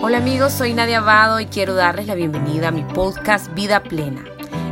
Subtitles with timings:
[0.00, 4.24] Hola amigos, soy Nadia Abado y quiero darles la bienvenida a mi podcast Vida Plena.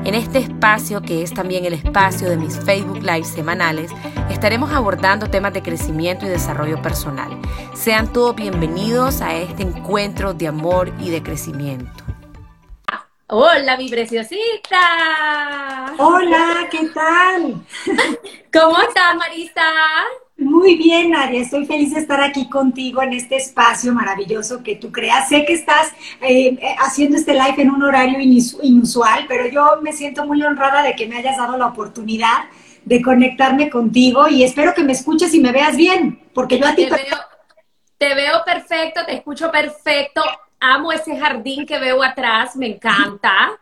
[0.04, 3.90] En este espacio, que es también el espacio de mis Facebook Live semanales,
[4.30, 7.30] estaremos abordando temas de crecimiento y desarrollo personal.
[7.74, 12.04] Sean todos bienvenidos a este encuentro de amor y de crecimiento.
[13.26, 14.78] Hola, mi preciosita.
[15.98, 17.66] Hola, ¿qué tal?
[18.52, 19.72] ¿Cómo estás, Marisa?
[20.38, 21.40] Muy bien, Nadia.
[21.40, 25.28] Estoy feliz de estar aquí contigo en este espacio maravilloso que tú creas.
[25.28, 29.92] Sé que estás eh, eh, haciendo este live en un horario inusual, pero yo me
[29.92, 32.44] siento muy honrada de que me hayas dado la oportunidad
[32.84, 36.74] de conectarme contigo y espero que me escuches y me veas bien, porque yo a
[36.74, 37.18] ti te veo,
[37.98, 40.22] te veo perfecto, te escucho perfecto.
[40.60, 43.58] Amo ese jardín que veo atrás, me encanta.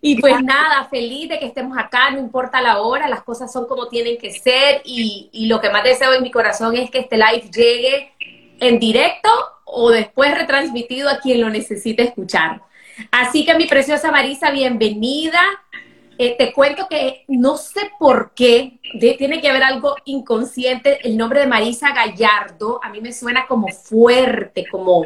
[0.00, 3.66] Y pues nada, feliz de que estemos acá, no importa la hora, las cosas son
[3.66, 7.16] como tienen que ser y, lo que más deseo en mi corazón es que este
[7.16, 8.12] live llegue
[8.60, 9.30] en directo
[9.64, 12.62] o después retransmitido a quien lo necesite escuchar.
[13.10, 15.40] Así que mi preciosa Marisa, bienvenida.
[16.18, 21.40] Eh, te cuento que no sé por qué, tiene que haber algo inconsciente, el nombre
[21.40, 25.04] de Marisa Gallardo a mí me suena como fuerte, como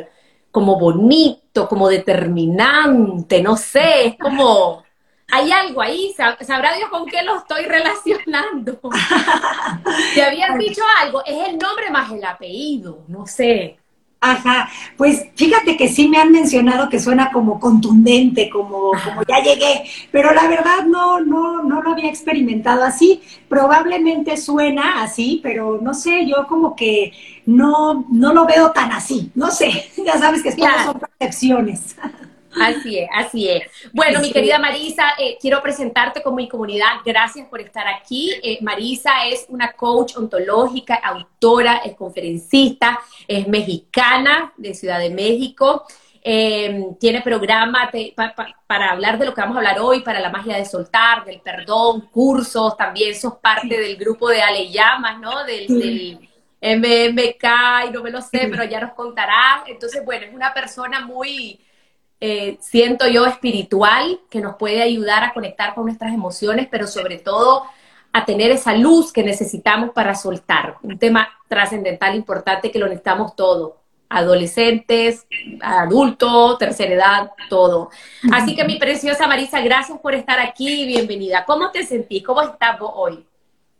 [0.52, 4.82] como bonito, como determinante, no sé, es como,
[5.30, 8.80] hay algo ahí, sabrá Dios con qué lo estoy relacionando.
[10.14, 13.81] Te habías dicho algo, es el nombre más el apellido, no sé.
[14.24, 19.42] Ajá, pues fíjate que sí me han mencionado que suena como contundente, como, como ya
[19.42, 23.20] llegué, pero la verdad no, no, no lo había experimentado así.
[23.48, 27.12] Probablemente suena así, pero no sé, yo como que
[27.46, 31.96] no, no lo veo tan así, no sé, ya sabes que son percepciones.
[32.60, 33.62] Así es, así es.
[33.92, 36.98] Bueno, mi querida Marisa, eh, quiero presentarte como mi comunidad.
[37.04, 38.32] Gracias por estar aquí.
[38.42, 45.86] Eh, Marisa es una coach ontológica, autora, es conferencista, es mexicana de Ciudad de México.
[46.24, 47.90] Em, tiene programa
[48.68, 51.40] para hablar de lo que vamos a hablar hoy, para la magia de soltar, del
[51.40, 55.42] perdón, cursos, también sos parte del grupo de Ale Llamas, ¿no?
[55.44, 56.28] Del, del
[56.60, 59.64] MMK, y no me lo sé, pero ya nos contarás.
[59.66, 61.60] Entonces, bueno, es una persona muy
[62.24, 67.18] eh, siento yo, espiritual, que nos puede ayudar a conectar con nuestras emociones, pero sobre
[67.18, 67.64] todo
[68.12, 70.76] a tener esa luz que necesitamos para soltar.
[70.82, 73.72] Un tema trascendental, importante, que lo necesitamos todos.
[74.08, 75.26] Adolescentes,
[75.60, 77.90] adultos, tercera edad, todo.
[78.32, 81.44] Así que mi preciosa Marisa, gracias por estar aquí y bienvenida.
[81.44, 82.22] ¿Cómo te sentís?
[82.22, 83.26] ¿Cómo estás hoy?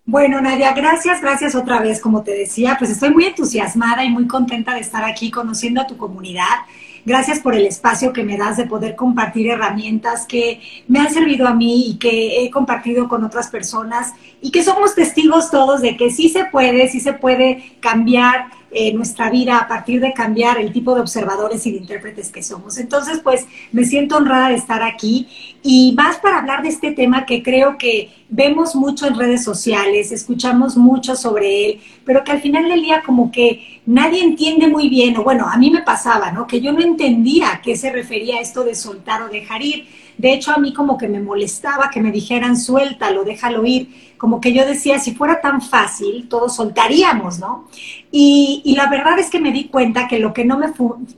[0.05, 4.27] Bueno, Nadia, gracias, gracias otra vez, como te decía, pues estoy muy entusiasmada y muy
[4.27, 6.67] contenta de estar aquí conociendo a tu comunidad
[7.05, 11.49] Gracias por el espacio que me das de poder compartir herramientas que me han servido
[11.49, 15.97] a mí y que he compartido con otras personas y que somos testigos todos de
[15.97, 20.59] que sí se puede, sí se puede cambiar eh, nuestra vida a partir de cambiar
[20.59, 22.79] el tipo de observadores y de intérpretes que somos.
[22.79, 25.29] Entonces, pues me siento honrada de estar aquí
[25.63, 30.11] y más para hablar de este tema que creo que vemos mucho en redes sociales,
[30.11, 34.89] escuchamos mucho sobre él, pero que al final del día como que nadie entiende muy
[34.89, 36.47] bien, o bueno, a mí me pasaba, ¿no?
[36.47, 39.87] Que yo no entendía a qué se refería esto de soltar o dejar ir.
[40.17, 44.41] De hecho, a mí como que me molestaba que me dijeran suéltalo, déjalo ir como
[44.41, 47.67] que yo decía, si fuera tan fácil, todos soltaríamos, ¿no?
[48.13, 50.69] Y, la verdad es que me di cuenta que lo que no me,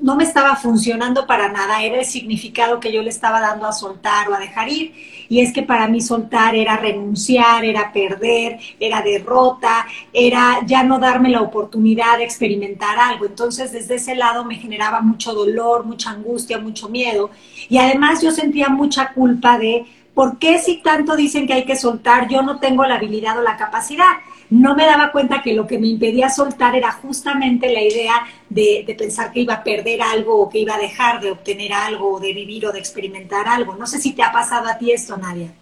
[0.01, 3.73] no me estaba funcionando para nada era el significado que yo le estaba dando a
[3.73, 4.95] soltar o a dejar ir.
[5.29, 10.99] Y es que para mí soltar era renunciar, era perder, era derrota, era ya no
[10.99, 13.27] darme la oportunidad de experimentar algo.
[13.27, 17.29] Entonces desde ese lado me generaba mucho dolor, mucha angustia, mucho miedo.
[17.69, 21.77] Y además yo sentía mucha culpa de ¿por qué si tanto dicen que hay que
[21.77, 24.13] soltar, yo no tengo la habilidad o la capacidad?
[24.51, 28.95] No me daba cuenta que lo que me impedía soltar era justamente la idea de,
[28.97, 32.21] pensar que iba a perder algo o que iba a dejar de obtener algo o
[32.21, 33.75] de vivir o de experimentar algo.
[33.75, 35.53] No sé si te ha pasado a ti esto, Nadia.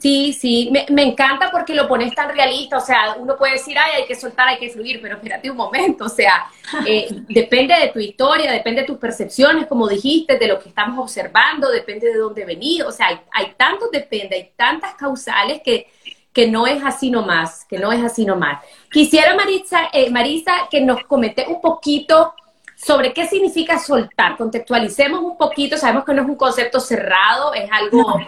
[0.00, 4.00] Sí, sí, me, encanta porque lo pones tan realista, o sea, uno puede decir, ay,
[4.00, 6.46] hay que soltar, hay que fluir, pero espérate un momento, o sea,
[6.86, 10.98] eh, depende de tu historia, depende de tus percepciones, como dijiste, de lo que estamos
[10.98, 15.88] observando, depende de dónde venís, o sea, hay, hay tantos depende, hay tantas causales que,
[16.32, 18.64] que no es así nomás, que no es así nomás.
[18.90, 22.32] Quisiera, Marisa, eh, Marisa, que nos comente un poquito
[22.74, 27.70] sobre qué significa soltar, contextualicemos un poquito, sabemos que no es un concepto cerrado, es
[27.70, 28.18] algo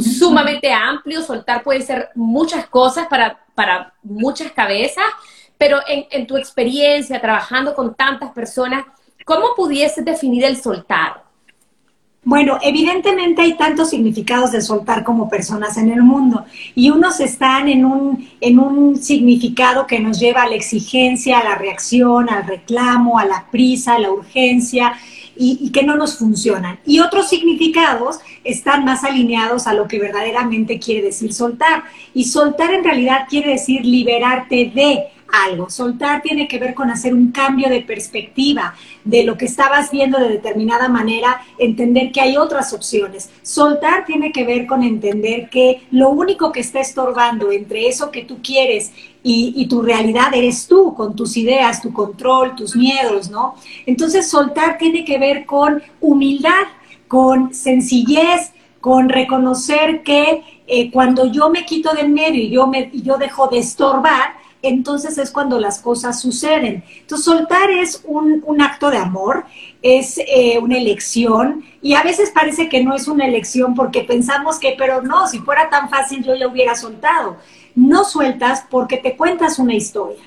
[0.00, 5.04] sumamente amplio, soltar puede ser muchas cosas para, para muchas cabezas,
[5.58, 8.84] pero en, en, tu experiencia trabajando con tantas personas,
[9.24, 11.24] ¿cómo pudieses definir el soltar?
[12.26, 17.68] Bueno, evidentemente hay tantos significados de soltar como personas en el mundo y unos están
[17.68, 22.46] en un, en un significado que nos lleva a la exigencia, a la reacción, al
[22.46, 24.94] reclamo, a la prisa, a la urgencia
[25.36, 26.78] y, que no nos funcionan.
[26.86, 31.84] Y otros significados están más alineados a lo que verdaderamente quiere decir soltar.
[32.14, 35.08] Y soltar en realidad quiere decir liberarte de
[35.46, 35.68] algo.
[35.68, 40.18] Soltar tiene que ver con hacer un cambio de perspectiva de lo que estabas viendo
[40.18, 43.30] de determinada manera, entender que hay otras opciones.
[43.42, 48.24] Soltar tiene que ver con entender que lo único que está estorbando entre eso que
[48.24, 48.92] tú quieres
[49.26, 53.54] y, tu realidad eres tú, con tus ideas, tu control, tus miedos, ¿no?
[53.86, 56.66] Entonces soltar tiene que ver con humildad,
[57.08, 62.90] con sencillez, con reconocer que eh, cuando yo me quito del medio y yo, me,
[62.92, 66.84] y yo dejo de estorbar, entonces es cuando las cosas suceden.
[67.00, 69.44] Entonces, soltar es un, acto de amor,
[69.80, 74.58] es eh, una elección, y a veces parece que no es una elección porque pensamos
[74.58, 77.38] que, pero no, si fuera tan fácil yo ya hubiera soltado.
[77.74, 80.22] No sueltas porque te cuentas una historia.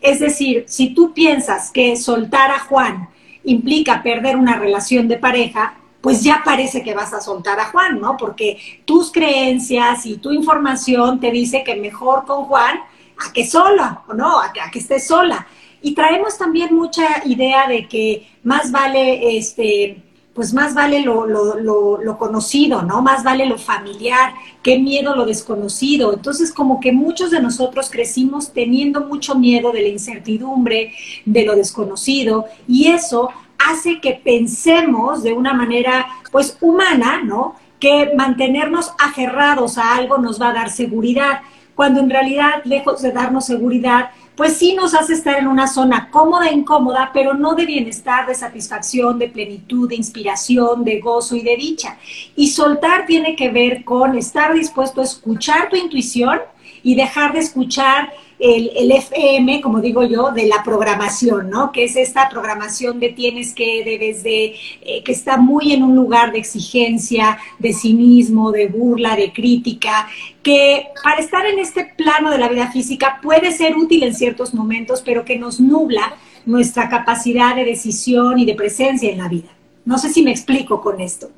[0.00, 3.08] Es decir, si tú piensas que soltar a Juan
[3.44, 8.00] implica perder una relación de pareja, pues ya parece que vas a soltar a Juan,
[8.00, 8.16] ¿no?
[8.16, 12.78] Porque tus creencias y tu información te dice que mejor con Juan
[13.18, 15.46] a que sola, o no, a que, a que esté sola.
[15.82, 20.02] Y traemos también mucha idea de que más vale, este,
[20.36, 23.00] pues más vale lo, lo, conocido, ¿no?
[23.00, 26.12] Más vale lo familiar, qué miedo lo desconocido.
[26.12, 30.92] Entonces, como que muchos de nosotros crecimos teniendo mucho miedo de la incertidumbre,
[31.24, 37.56] de lo desconocido, y eso hace que pensemos de una manera, pues, humana, ¿no?
[37.80, 41.40] Que mantenernos aferrados a algo nos va a dar seguridad
[41.76, 46.10] cuando en realidad, lejos de darnos seguridad, pues sí nos hace estar en una zona
[46.10, 51.36] cómoda e incómoda, pero no de bienestar, de satisfacción, de plenitud, de inspiración, de gozo
[51.36, 51.96] y de dicha.
[52.36, 56.40] Y soltar tiene que ver con estar dispuesto a escuchar tu intuición
[56.82, 61.72] y dejar de escuchar el, FM, como digo yo, de la programación, ¿no?
[61.72, 65.96] Que es esta programación de tienes que, debes de, eh, que está muy en un
[65.96, 70.08] lugar de exigencia, de cinismo, de burla, de crítica,
[70.42, 74.54] que para estar en este plano de la vida física puede ser útil en ciertos
[74.54, 79.48] momentos, pero que nos nubla nuestra capacidad de decisión y de presencia en la vida.
[79.84, 81.30] No sé si me explico con esto.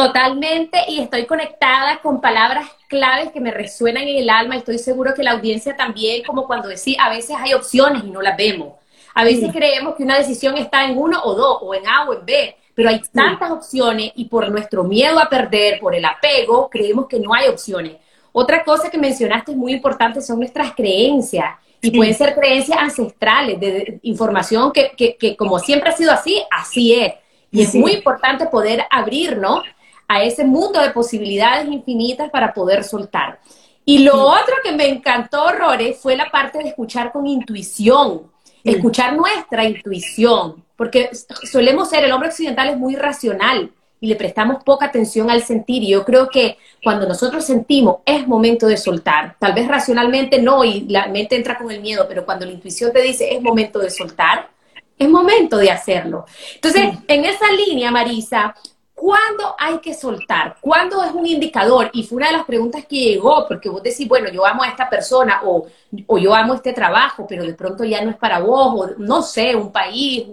[0.00, 4.56] Totalmente, y estoy conectada con palabras claves que me resuenan en el alma.
[4.56, 8.22] Estoy seguro que la audiencia también, como cuando decía, a veces hay opciones y no
[8.22, 8.72] las vemos.
[9.14, 12.14] A veces creemos que una decisión está en uno o dos, o en A o
[12.14, 16.70] en B, pero hay tantas opciones y por nuestro miedo a perder, por el apego,
[16.70, 17.96] creemos que no hay opciones.
[18.32, 21.56] Otra cosa que mencionaste es muy importante son nuestras creencias.
[21.82, 26.42] Y pueden ser creencias ancestrales, de, información que, que, que, como siempre ha sido así,
[26.50, 27.12] así es.
[27.50, 29.62] Y es muy importante poder abrir, ¿no?
[30.10, 33.38] A ese mundo de posibilidades infinitas para poder soltar.
[33.84, 38.22] Y lo otro que me encantó, Rore, fue la parte de escuchar con intuición,
[38.64, 43.70] escuchar nuestra intuición, porque solemos ser, el hombre occidental es muy racional
[44.00, 45.84] y le prestamos poca atención al sentir.
[45.84, 50.64] Y yo creo que cuando nosotros sentimos es momento de soltar, tal vez racionalmente no
[50.64, 53.78] y la mente entra con el miedo, pero cuando la intuición te dice es momento
[53.78, 54.50] de soltar,
[54.98, 56.26] es momento de hacerlo.
[56.56, 58.56] Entonces, en esa línea, Marisa,
[59.00, 60.56] ¿Cuándo hay que soltar?
[60.60, 61.88] ¿Cuándo es un indicador?
[61.94, 64.68] Y fue una de las preguntas que llegó, porque vos decís, bueno, yo amo a
[64.68, 65.66] esta persona o,
[66.06, 69.22] o yo amo este trabajo, pero de pronto ya no es para vos, o no
[69.22, 70.26] sé, un país,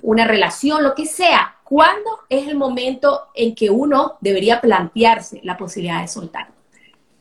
[0.00, 1.56] una relación, lo que sea.
[1.62, 6.57] ¿Cuándo es el momento en que uno debería plantearse la posibilidad de soltar?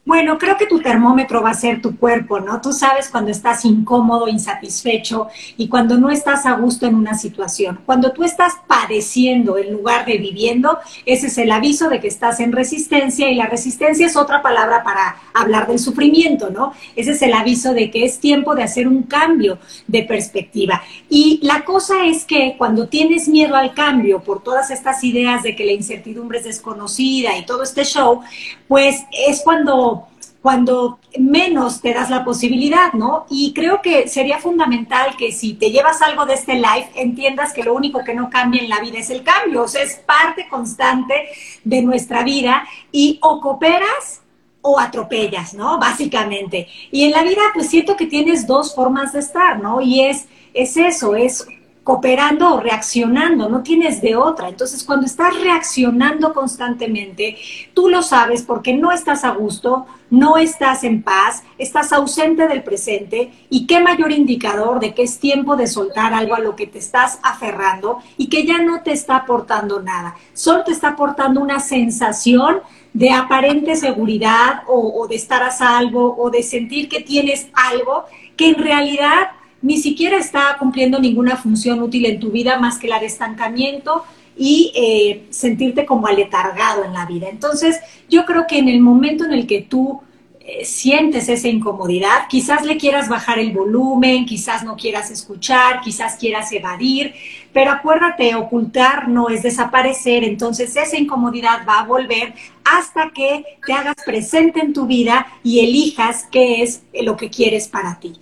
[0.08, 2.62] Bueno, creo que tu termómetro va a ser tu cuerpo, ¿no?
[2.62, 7.82] Tú sabes cuando estás incómodo, insatisfecho y cuando no estás a gusto en una situación.
[7.86, 12.40] Cuando tú estás padeciendo en lugar de viviendo, ese es el aviso de que estás
[12.40, 16.72] en resistencia y la resistencia es otra palabra para hablar del sufrimiento, ¿no?
[16.96, 20.84] Ese es el aviso de que es tiempo de hacer un cambio de perspectiva.
[21.10, 25.54] Y la cosa es que cuando tienes miedo al cambio por todas estas ideas de
[25.54, 28.22] que la incertidumbre es desconocida y todo este show,
[28.70, 29.97] pues es cuando
[30.42, 33.26] cuando menos te das la posibilidad, ¿no?
[33.30, 37.64] Y creo que sería fundamental que si te llevas algo de este live, entiendas que
[37.64, 40.48] lo único que no cambia en la vida es el cambio, o sea, es parte
[40.50, 41.30] constante
[41.64, 44.22] de nuestra vida y o cooperas
[44.62, 45.80] o atropellas, ¿no?
[45.80, 46.68] Básicamente.
[46.92, 49.82] Y en la vida, pues siento que tienes dos formas de estar, ¿no?
[49.82, 51.48] Y es, es eso, es
[51.88, 54.50] cooperando o reaccionando, no tienes de otra.
[54.50, 57.38] Entonces, cuando estás reaccionando constantemente,
[57.74, 62.62] tú lo sabes porque no estás a gusto, no estás en paz, estás ausente del
[62.62, 66.68] presente y qué mayor indicador de que es tiempo de soltar algo a lo que
[66.68, 71.40] te estás aferrando y que ya no te está aportando nada, solo te está aportando
[71.40, 72.60] una sensación
[72.92, 78.04] de aparente seguridad o, o de estar a salvo o de sentir que tienes algo
[78.36, 79.30] que en realidad
[79.62, 84.04] ni siquiera está cumpliendo ninguna función útil en tu vida más que la de estancamiento
[84.38, 87.28] y eh, sentirte como aletargado en la vida.
[87.30, 90.02] Entonces, yo creo que en el momento en el que tú
[90.40, 96.16] eh, sientes esa incomodidad, quizás le quieras bajar el volumen, quizás no quieras escuchar, quizás
[96.16, 97.14] quieras evadir,
[97.52, 102.34] pero acuérdate, ocultar no es desaparecer, entonces esa incomodidad va a volver
[102.64, 107.68] hasta que te hagas presente en tu vida y elijas qué es lo que quieres
[107.68, 108.14] para ti.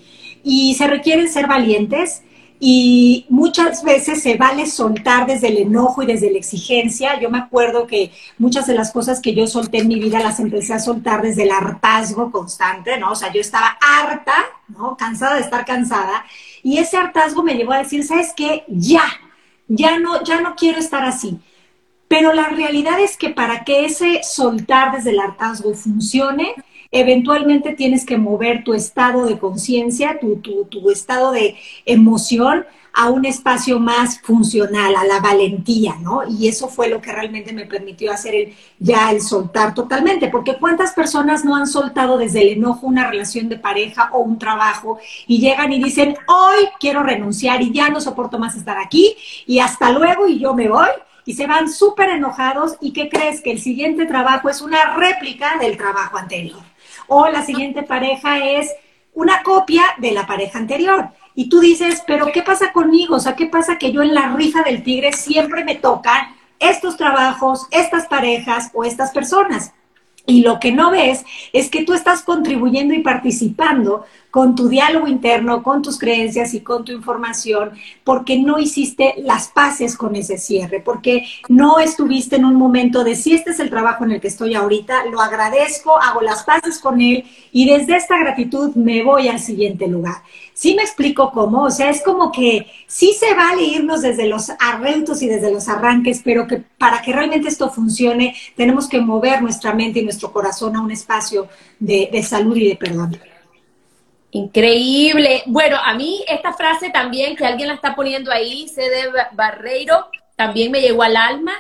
[0.46, 2.22] Y se requieren ser valientes,
[2.60, 7.20] y muchas veces se vale soltar desde el enojo y desde la exigencia.
[7.20, 10.40] Yo me acuerdo que muchas de las cosas que yo solté en mi vida las
[10.40, 13.12] empecé a soltar desde el hartazgo constante, ¿no?
[13.12, 14.36] O sea, yo estaba harta,
[14.70, 14.96] ¿no?
[14.96, 16.26] Cansada de estar cansada.
[16.64, 18.64] Y ese hartazgo me llevó a decir, ¿sabes qué?
[18.68, 19.04] Ya,
[19.68, 21.40] ya no, ya no quiero estar así.
[22.08, 26.56] Pero la realidad es que para que ese soltar desde el hartazgo funcione,
[26.96, 33.26] eventualmente tienes que mover tu estado de conciencia, tu, tu, estado de emoción a un
[33.26, 36.22] espacio más funcional, a la valentía, ¿no?
[36.26, 40.56] Y eso fue lo que realmente me permitió hacer el, ya el soltar totalmente, porque
[40.58, 44.98] cuántas personas no han soltado desde el enojo una relación de pareja o un trabajo
[45.28, 49.60] y llegan y dicen, hoy quiero renunciar y ya no soporto más estar aquí y
[49.60, 50.88] hasta luego y yo me voy
[51.26, 53.42] y se van súper enojados y ¿qué crees?
[53.42, 56.64] Que el siguiente trabajo es una réplica del trabajo anterior
[57.08, 58.72] o la siguiente pareja es
[59.14, 61.10] una copia de la pareja anterior.
[61.34, 63.16] Y tú dices, pero ¿qué pasa conmigo?
[63.16, 66.96] O sea, ¿qué pasa que yo en la rifa del tigre siempre me tocan estos
[66.98, 69.74] trabajos, estas parejas o estas personas?
[70.28, 74.06] Y lo que no ves es que tú estás contribuyendo y participando
[74.36, 77.72] con tu diálogo interno, con tus creencias y con tu información,
[78.04, 83.16] porque no hiciste las paces con ese cierre, porque no estuviste en un momento de
[83.16, 86.80] si este es el trabajo en el que estoy ahorita, lo agradezco, hago las paces
[86.80, 87.24] con él
[87.54, 90.16] y desde esta gratitud me voy al siguiente lugar.
[90.54, 94.52] Sí me explico cómo, o sea, es como que sí se vale irnos desde los
[94.60, 99.42] arrentos y desde los arranques, pero que para que realmente esto funcione tenemos que mover
[99.42, 101.48] nuestra mente y nuestro corazón a un espacio
[101.80, 103.18] de, de salud y de perdón.
[104.36, 105.44] Increíble.
[105.46, 108.82] Bueno, a mí esta frase también, que alguien la está poniendo ahí, C.
[108.82, 111.54] de Barreiro, también me llegó al alma.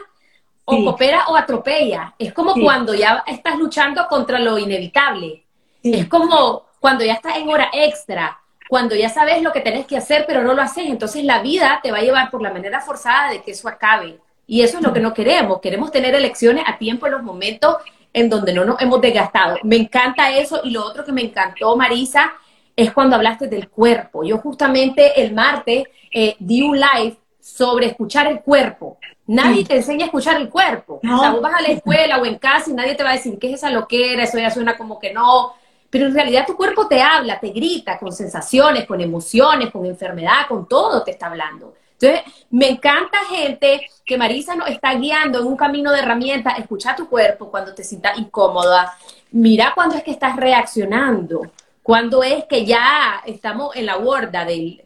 [0.66, 2.16] O coopera o atropella.
[2.20, 5.46] Es como cuando ya estás luchando contra lo inevitable.
[5.84, 9.96] Es como cuando ya estás en hora extra, cuando ya sabes lo que tenés que
[9.96, 10.88] hacer, pero no lo haces.
[10.88, 14.20] Entonces la vida te va a llevar por la manera forzada de que eso acabe.
[14.48, 15.62] Y eso es lo que no queremos.
[15.62, 17.78] Queremos tener elecciones a tiempo en los momentos
[18.12, 19.60] en donde no nos hemos desgastado.
[19.64, 20.60] Me encanta eso.
[20.64, 22.34] Y lo otro que me encantó, Marisa,
[22.76, 24.24] es cuando hablaste del cuerpo.
[24.24, 28.98] Yo justamente el martes eh, di un live sobre escuchar el cuerpo.
[29.28, 31.00] Nadie te enseña a escuchar el cuerpo.
[31.04, 33.14] O sea, vos vas a la escuela o en casa y nadie te va a
[33.14, 35.54] decir qué es esa loquera, eso ya suena como que no.
[35.90, 40.48] Pero en realidad tu cuerpo te habla, te grita con sensaciones, con emociones, con enfermedad,
[40.50, 41.76] con todo te está hablando.
[42.00, 46.60] Entonces, me encanta gente que Marisa nos está guiando en un camino de herramientas.
[46.60, 48.94] Escucha tu cuerpo cuando te sientas incómoda.
[49.32, 51.52] Mira cuando es que estás reaccionando
[51.86, 54.82] cuando es que ya estamos en la borda del,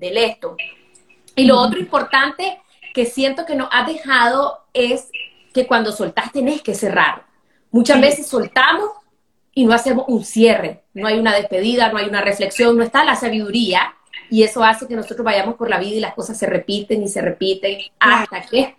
[0.00, 0.56] esto.
[1.36, 2.62] Y lo otro importante
[2.94, 5.10] que siento que nos ha dejado es
[5.52, 7.26] que cuando soltás tenés que cerrar.
[7.70, 8.88] Muchas veces soltamos
[9.52, 13.04] y no hacemos un cierre, no hay una despedida, no hay una reflexión, no está
[13.04, 13.94] la sabiduría
[14.30, 17.08] y eso hace que nosotros vayamos por la vida y las cosas se repiten y
[17.08, 18.74] se repiten hasta que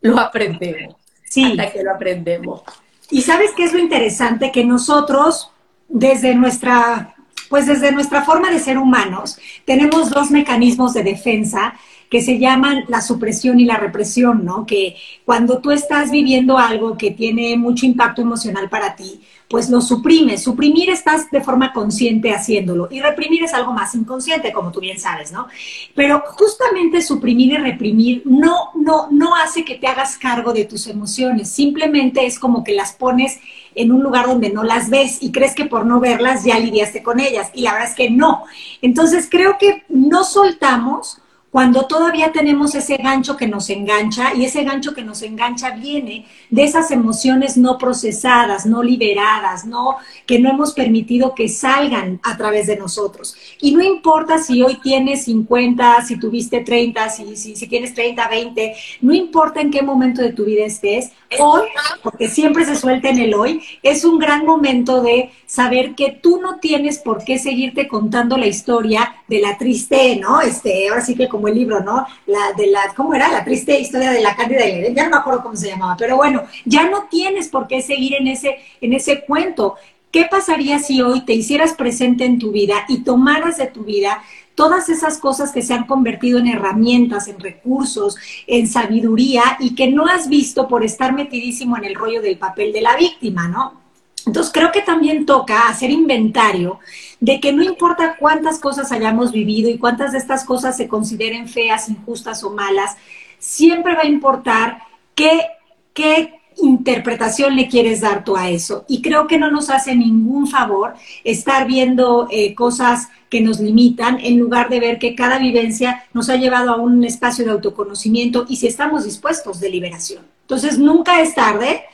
[0.00, 0.96] lo aprendemos.
[1.24, 1.44] Sí.
[1.44, 2.62] Hasta que lo aprendemos.
[3.10, 5.51] Y sabes qué es lo interesante que nosotros
[5.92, 7.14] desde nuestra,
[7.48, 11.74] pues desde nuestra forma de ser humanos, tenemos dos mecanismos de defensa
[12.12, 14.66] que se llaman la supresión y la represión, ¿no?
[14.66, 19.80] Que cuando tú estás viviendo algo que tiene mucho impacto emocional para ti, pues lo
[19.80, 20.42] suprimes.
[20.42, 25.00] Suprimir estás de forma consciente haciéndolo y reprimir es algo más inconsciente, como tú bien
[25.00, 25.46] sabes, ¿no?
[25.94, 30.88] Pero justamente suprimir y reprimir no, no, no hace que te hagas cargo de tus
[30.88, 33.40] emociones, simplemente es como que las pones
[33.74, 37.02] en un lugar donde no las ves y crees que por no verlas ya lidiaste
[37.02, 38.44] con ellas y la verdad es que no.
[38.82, 41.21] Entonces creo que no soltamos
[41.52, 46.24] cuando todavía tenemos ese gancho que nos engancha y ese gancho que nos engancha viene
[46.48, 52.38] de esas emociones no procesadas, no liberadas, no que no hemos permitido que salgan a
[52.38, 53.36] través de nosotros.
[53.60, 58.28] Y no importa si hoy tienes 50, si tuviste 30, si, si, si tienes 30,
[58.28, 61.62] 20, no importa en qué momento de tu vida estés, hoy,
[62.02, 66.40] porque siempre se suelta en el hoy, es un gran momento de saber que tú
[66.40, 70.40] no tienes por qué seguirte contando la historia de la triste, ¿no?
[70.40, 72.06] Este, ahora sí que como el libro, ¿no?
[72.26, 73.28] La de la, ¿cómo era?
[73.28, 76.16] La triste historia de la Cándida de ya no me acuerdo cómo se llamaba, pero
[76.16, 79.76] bueno, ya no tienes por qué seguir en ese, en ese cuento.
[80.10, 84.22] ¿Qué pasaría si hoy te hicieras presente en tu vida y tomaras de tu vida
[84.54, 88.16] todas esas cosas que se han convertido en herramientas, en recursos,
[88.46, 92.72] en sabiduría y que no has visto por estar metidísimo en el rollo del papel
[92.72, 93.80] de la víctima, ¿no?
[94.26, 96.78] Entonces creo que también toca hacer inventario
[97.18, 101.48] de que no importa cuántas cosas hayamos vivido y cuántas de estas cosas se consideren
[101.48, 102.96] feas, injustas o malas,
[103.38, 104.78] siempre va a importar
[105.14, 105.46] qué,
[105.92, 106.40] qué
[106.82, 108.84] interpretación le quieres dar tú a eso.
[108.88, 114.18] Y creo que no nos hace ningún favor estar viendo eh, cosas que nos limitan
[114.20, 118.46] en lugar de ver que cada vivencia nos ha llevado a un espacio de autoconocimiento
[118.48, 120.24] y si estamos dispuestos de liberación.
[120.40, 121.84] Entonces, nunca es tarde,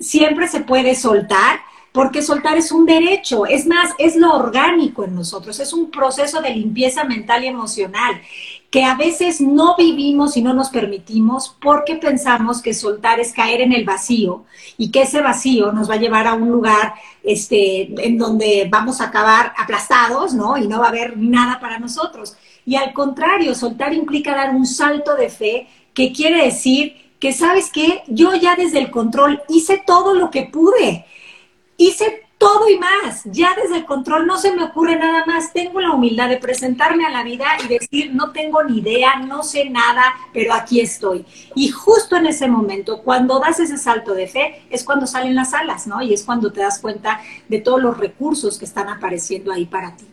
[0.00, 1.60] siempre se puede soltar
[1.98, 6.40] porque soltar es un derecho, es más, es lo orgánico en nosotros, es un proceso
[6.40, 8.22] de limpieza mental y emocional
[8.70, 13.62] que a veces no vivimos y no nos permitimos porque pensamos que soltar es caer
[13.62, 14.44] en el vacío
[14.76, 19.00] y que ese vacío nos va a llevar a un lugar este, en donde vamos
[19.00, 20.56] a acabar aplastados, ¿no?
[20.56, 22.36] Y no va a haber nada para nosotros.
[22.64, 27.72] Y al contrario, soltar implica dar un salto de fe que quiere decir que, ¿sabes
[27.72, 28.04] qué?
[28.06, 31.04] Yo ya desde el control hice todo lo que pude
[31.78, 33.22] hice todo y más.
[33.24, 35.52] Ya desde el control no se me ocurre nada más.
[35.52, 39.42] Tengo la humildad de presentarme a la vida y decir, no tengo ni idea, no
[39.42, 41.24] sé nada, pero aquí estoy.
[41.54, 45.54] Y justo en ese momento, cuando das ese salto de fe, es cuando salen las
[45.54, 46.02] alas, ¿no?
[46.02, 49.96] Y es cuando te das cuenta de todos los recursos que están apareciendo ahí para
[49.96, 50.06] ti.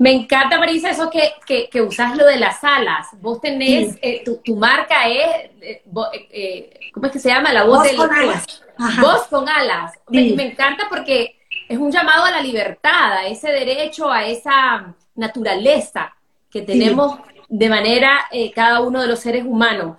[0.00, 3.08] Me encanta, Marisa, eso que, que, usas lo de las alas.
[3.20, 5.82] Vos tenés, eh, tu, marca es, eh,
[6.30, 7.52] eh, ¿cómo es que se llama?
[7.52, 8.62] La voz, de con alas.
[8.98, 9.92] Voz con alas.
[10.08, 11.38] Me, encanta porque
[11.68, 16.16] es un llamado a la libertad, a ese derecho, a esa naturaleza
[16.50, 17.18] que tenemos
[17.50, 19.98] de manera cada uno de los seres humanos.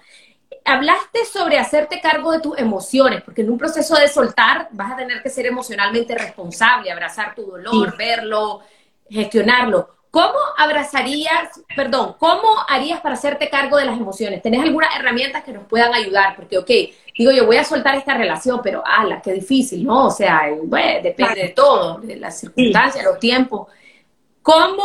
[0.65, 4.98] Hablaste sobre hacerte cargo de tus emociones, porque en un proceso de soltar vas a
[4.98, 8.62] tener que ser emocionalmente responsable, abrazar tu dolor, verlo,
[9.12, 9.89] gestionarlo.
[10.10, 14.41] ¿Cómo abrazarías, perdón, cómo harías para hacerte cargo de las emociones?
[14.41, 16.36] ¿Tenés algunas herramientas que nos puedan ayudar?
[16.36, 16.70] Porque, ok,
[17.18, 20.07] digo yo voy a soltar esta relación, pero, ala, qué difícil, ¿no?
[20.07, 23.70] O sea, bueno, depende de todo, de las circunstancias, los tiempos.
[24.42, 24.83] ¿Cómo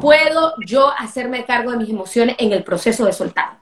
[0.00, 3.58] puedo yo hacerme cargo de mis emociones en el proceso de soltar?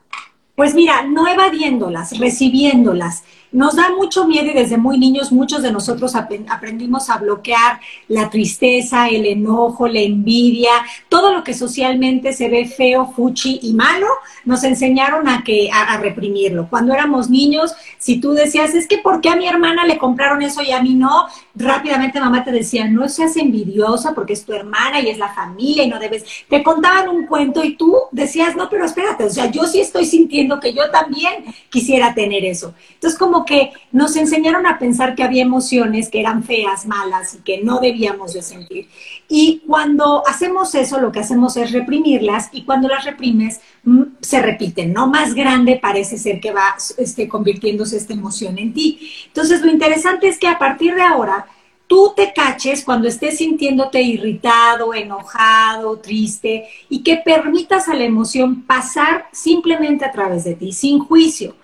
[0.55, 3.23] Pues mira, no evadiéndolas, recibiéndolas.
[3.53, 8.27] Nos da mucho miedo y desde muy niños muchos de nosotros aprendimos a bloquear la
[8.31, 10.71] tristeza, el enojo, la envidia,
[11.07, 14.07] todo lo que socialmente se ve feo, fuchi y malo,
[14.43, 16.67] nos enseñaron a que a, reprimirlo.
[16.67, 20.41] Cuando éramos niños, si tú decías, es que ¿por qué a mi hermana le compraron
[20.41, 21.27] eso y a mí no?
[21.53, 25.83] Rápidamente mamá te decía, no seas envidiosa porque es tu hermana y es la familia
[25.83, 26.25] y no debes.
[26.49, 30.05] Te contaban un cuento y tú decías, no, pero espérate, o sea, yo sí estoy
[30.05, 32.73] sintiendo que yo también quisiera tener eso.
[32.95, 37.37] Entonces, como que nos enseñaron a pensar que había emociones que eran feas, malas y
[37.39, 38.89] que no debíamos de sentir.
[39.27, 44.41] Y cuando hacemos eso, lo que hacemos es reprimirlas y cuando las reprimes, mm, se
[44.41, 45.07] repiten, ¿no?
[45.07, 49.11] Más grande parece ser que va este, convirtiéndose esta emoción en ti.
[49.27, 51.45] Entonces, lo interesante es que a partir de ahora,
[51.87, 58.63] tú te caches cuando estés sintiéndote irritado, enojado, triste y que permitas a la emoción
[58.63, 61.55] pasar simplemente a través de ti, sin juicio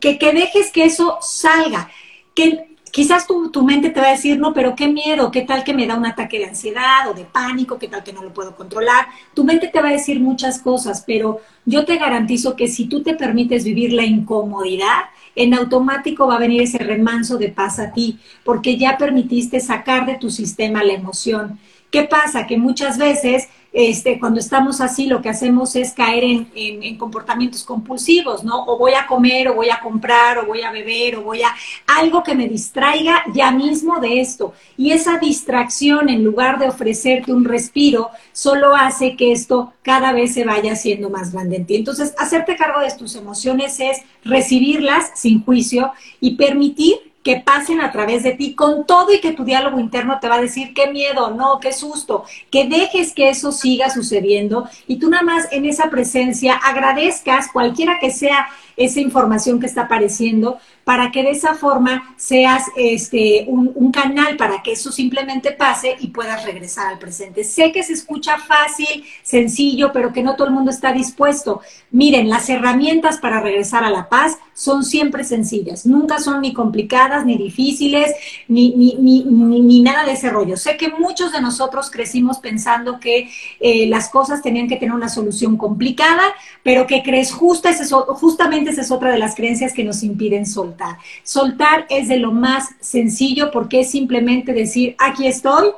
[0.00, 1.90] que, dejes que eso salga,
[2.34, 5.64] que quizás tu, tu, mente te va a decir, no, pero qué miedo, qué tal
[5.64, 8.32] que me da un ataque de ansiedad o de pánico, qué tal que no lo
[8.32, 9.06] puedo controlar.
[9.34, 13.02] Tu mente te va a decir muchas cosas, pero yo te garantizo que si tú
[13.02, 17.92] te permites vivir la incomodidad, en automático va a venir ese remanso de paz a
[17.92, 21.60] ti, porque ya permitiste sacar de tu sistema la emoción.
[21.90, 22.46] ¿Qué pasa?
[22.46, 28.42] Que muchas veces este, cuando estamos así, lo que hacemos es caer en, comportamientos compulsivos,
[28.42, 28.64] ¿no?
[28.64, 31.54] O voy a comer, o voy a comprar, o voy a beber, o voy a
[31.86, 34.54] algo que me distraiga ya mismo de esto.
[34.78, 40.32] Y esa distracción, en lugar de ofrecerte un respiro, solo hace que esto cada vez
[40.32, 41.76] se vaya haciendo más grande en ti.
[41.76, 47.90] Entonces, hacerte cargo de tus emociones es recibirlas sin juicio y permitir que pasen a
[47.90, 50.92] través de ti con todo y que tu diálogo interno te va a decir qué
[50.92, 55.64] miedo, no, qué susto, que dejes que eso siga sucediendo y tú nada más en
[55.64, 61.54] esa presencia agradezcas cualquiera que sea esa información que está apareciendo para que de esa
[61.54, 67.42] forma seas este, un, canal para que eso simplemente pase y puedas regresar al presente.
[67.42, 71.60] Sé que se escucha fácil, sencillo, pero que no todo el mundo está dispuesto.
[71.90, 77.26] Miren, las herramientas para regresar a la paz son siempre sencillas, nunca son ni complicadas,
[77.26, 78.10] ni difíciles,
[78.48, 79.22] ni, ni, ni,
[79.60, 80.56] ni nada de ese rollo.
[80.56, 83.28] Sé que muchos de nosotros crecimos pensando que
[83.60, 86.22] eh, las cosas tenían que tener una solución complicada,
[86.62, 87.70] pero que crees justa,
[88.14, 90.96] justamente esa es otra de las creencias que nos impiden soltar.
[91.22, 95.68] Soltar es de lo más sencillo porque es simplemente decir, aquí estoy,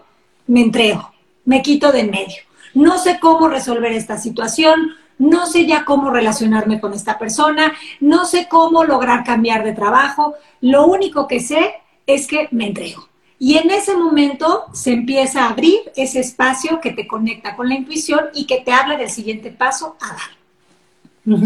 [0.47, 1.11] me entrego,
[1.45, 2.43] me quito de en medio.
[2.75, 8.25] no sé cómo resolver esta situación, no sé ya cómo relacionarme con esta persona, no
[8.25, 11.75] sé cómo lograr cambiar de trabajo, lo único que sé
[12.07, 13.09] es que me entrego.
[13.39, 17.77] Y en ese momento se empieza a abrir ese espacio que te conecta con la
[17.77, 21.39] intuición y que te habla del siguiente paso a dar.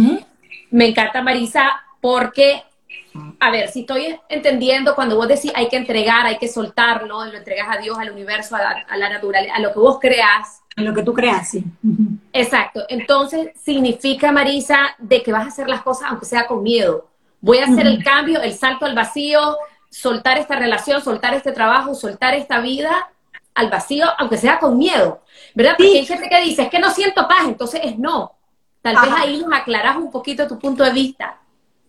[0.71, 1.65] Me encanta, Marisa,
[2.01, 2.63] porque,
[3.41, 7.37] a ver, si estoy entendiendo, cuando vos decís hay que entregar, hay que soltarlo, lo
[7.37, 10.63] entregas a Dios, al universo, a, la naturaleza, a lo que vos creas.
[10.77, 11.65] A lo que tú creas, sí.
[12.33, 12.85] Exacto.
[12.89, 17.09] Entonces, significa, Marisa, de que vas a hacer las cosas aunque sea con miedo.
[17.41, 19.57] Voy a hacer el cambio, el salto al vacío,
[19.91, 23.11] soltar esta relación, soltar este trabajo, soltar esta vida
[23.55, 25.23] al vacío, aunque sea con miedo,
[25.55, 25.75] ¿verdad?
[25.77, 28.33] Porque hay gente que dice, es que no siento paz, entonces es no.
[28.81, 31.42] Tal vez ahí nos aclaras un poquito tu punto de vista.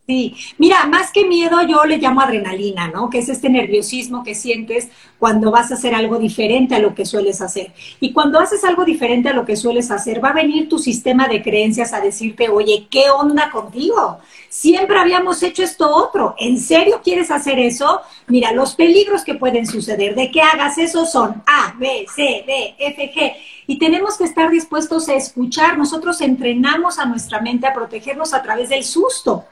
[0.05, 3.09] Sí, mira, más que miedo yo le llamo adrenalina, ¿no?
[3.09, 7.05] Que es este nerviosismo que sientes cuando vas a hacer algo diferente a lo que
[7.05, 7.71] sueles hacer.
[8.01, 11.29] Y cuando haces algo diferente a lo que sueles hacer, va a venir tu sistema
[11.29, 14.19] de creencias a decirte, oye, ¿qué onda contigo?
[14.49, 16.35] Siempre habíamos hecho esto otro.
[16.37, 18.01] ¿En serio quieres hacer eso?
[18.27, 22.75] Mira, los peligros que pueden suceder de que hagas eso son A, B, C, D,
[22.77, 23.33] F, G
[23.67, 25.77] y tenemos que estar dispuestos a escuchar.
[25.77, 29.45] Nosotros entrenamos a nuestra mente a protegernos a través del susto.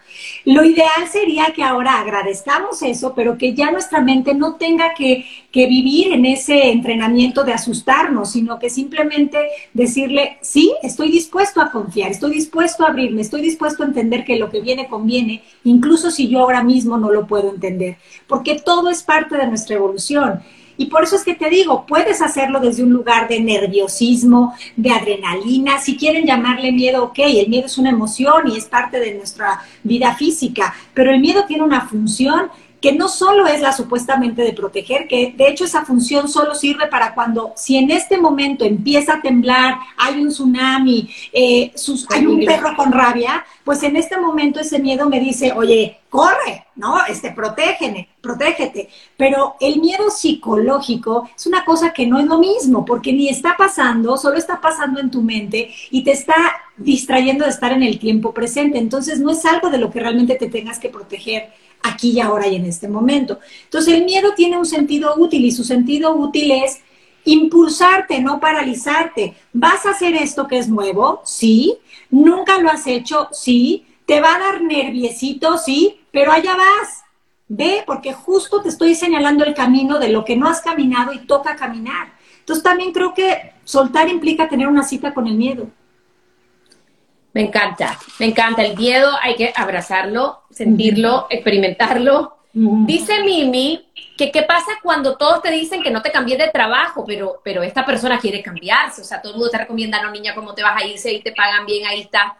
[0.45, 5.25] Lo ideal sería que ahora agradezcamos eso, pero que ya nuestra mente no tenga que,
[5.51, 9.37] que vivir en ese entrenamiento de asustarnos, sino que simplemente
[9.73, 14.37] decirle, sí, estoy dispuesto a confiar, estoy dispuesto a abrirme, estoy dispuesto a entender que
[14.37, 17.97] lo que viene conviene, incluso si yo ahora mismo no lo puedo entender,
[18.27, 20.41] porque todo es parte de nuestra evolución.
[20.81, 24.89] Y por eso es que te digo, puedes hacerlo desde un lugar de nerviosismo, de
[24.89, 29.13] adrenalina, si quieren llamarle miedo, ok, el miedo es una emoción y es parte de
[29.13, 32.49] nuestra vida física, pero el miedo tiene una función
[32.81, 36.87] que no solo es la supuestamente de proteger, que de hecho esa función solo sirve
[36.87, 41.71] para cuando, si en este momento empieza a temblar, hay un tsunami, eh,
[42.09, 46.65] hay un perro con rabia, pues en este momento ese miedo me dice, oye, corre,
[46.75, 47.05] ¿no?
[47.05, 48.89] Este, protégeme, protégete.
[49.15, 53.55] Pero el miedo psicológico es una cosa que no es lo mismo, porque ni está
[53.57, 56.35] pasando, solo está pasando en tu mente y te está
[56.77, 58.79] distrayendo de estar en el tiempo presente.
[58.79, 61.49] Entonces no es algo de lo que realmente te tengas que proteger
[61.83, 63.39] aquí y ahora y en este momento.
[63.63, 66.81] Entonces el miedo tiene un sentido útil y su sentido útil es
[67.25, 69.35] impulsarte, no paralizarte.
[69.53, 71.21] ¿Vas a hacer esto que es nuevo?
[71.25, 71.77] Sí.
[72.09, 73.29] ¿Nunca lo has hecho?
[73.31, 73.85] Sí.
[74.05, 75.57] ¿Te va a dar nerviecito?
[75.57, 75.99] Sí.
[76.11, 77.03] Pero allá vas.
[77.47, 81.19] Ve, porque justo te estoy señalando el camino de lo que no has caminado y
[81.19, 82.13] toca caminar.
[82.39, 85.67] Entonces también creo que soltar implica tener una cita con el miedo.
[87.33, 88.61] Me encanta, me encanta.
[88.63, 92.37] El miedo hay que abrazarlo, sentirlo, experimentarlo.
[92.53, 97.05] Dice Mimi que qué pasa cuando todos te dicen que no te cambies de trabajo,
[97.05, 99.01] pero, pero esta persona quiere cambiarse.
[99.01, 101.21] O sea, todo el mundo te recomienda, no, niña, ¿cómo te vas a irse y
[101.21, 101.87] te pagan bien?
[101.87, 102.37] Ahí está.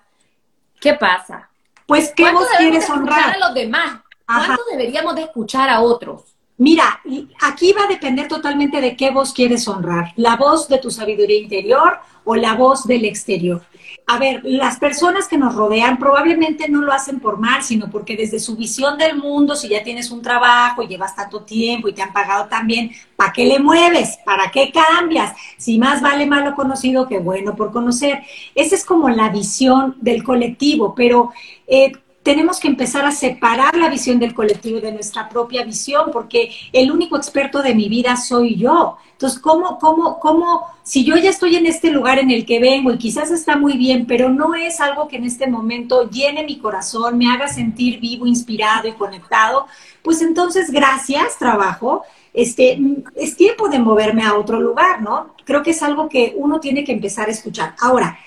[0.80, 1.50] ¿Qué pasa?
[1.86, 3.36] Pues, ¿qué vos quieres honrar?
[3.36, 4.02] a los demás?
[4.26, 6.24] ¿Cuánto deberíamos de escuchar a otros?
[6.58, 7.02] Mira,
[7.42, 11.40] aquí va a depender totalmente de qué voz quieres honrar, la voz de tu sabiduría
[11.40, 13.64] interior o la voz del exterior.
[14.08, 18.18] A ver, las personas que nos rodean probablemente no lo hacen por mal, sino porque
[18.18, 21.94] desde su visión del mundo, si ya tienes un trabajo y llevas tanto tiempo y
[21.94, 24.18] te han pagado tan bien, ¿para qué le mueves?
[24.26, 25.34] ¿Para qué cambias?
[25.58, 28.22] Si más vale malo conocido que bueno por conocer.
[28.54, 31.32] Esa es como la visión del colectivo, pero
[31.68, 36.52] eh, tenemos que empezar a separar la visión del colectivo de nuestra propia visión, porque
[36.72, 38.98] el único experto de mi vida soy yo.
[39.14, 42.92] Entonces, ¿cómo, cómo, cómo, si yo ya estoy en este lugar en el que vengo
[42.92, 46.60] y quizás está muy bien, pero no es algo que en este momento llene mi
[46.60, 49.66] corazón, me haga sentir vivo, inspirado y conectado,
[50.04, 52.04] pues entonces, gracias, trabajo.
[52.34, 52.80] Este,
[53.16, 55.36] es tiempo de moverme a otro lugar, ¿no?
[55.44, 57.76] Creo que es algo que uno tiene que empezar a escuchar.
[57.82, 58.18] Ahora,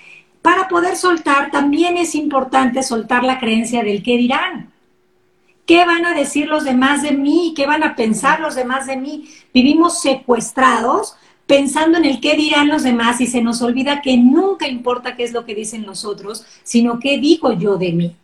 [0.45, 4.71] para poder soltar, también es importante soltar la creencia del qué dirán.
[5.65, 7.55] ¿Qué van a decir los demás de mí?
[7.57, 9.27] ¿Qué van a pensar los demás de mí?
[9.55, 11.15] Vivimos secuestrados
[11.47, 15.23] pensando en el qué dirán los demás y se nos olvida que nunca importa qué
[15.23, 18.15] es lo que dicen los otros, sino qué digo yo de mí.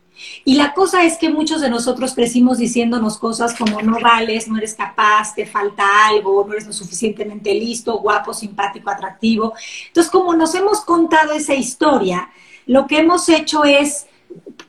[0.45, 4.57] Y la cosa es que muchos de nosotros crecimos diciéndonos cosas como no vales, no
[4.57, 9.53] eres capaz, te falta algo, no eres lo suficientemente listo, guapo, simpático, atractivo.
[9.88, 12.29] Entonces, como nos hemos contado esa historia,
[12.65, 14.07] lo que hemos hecho es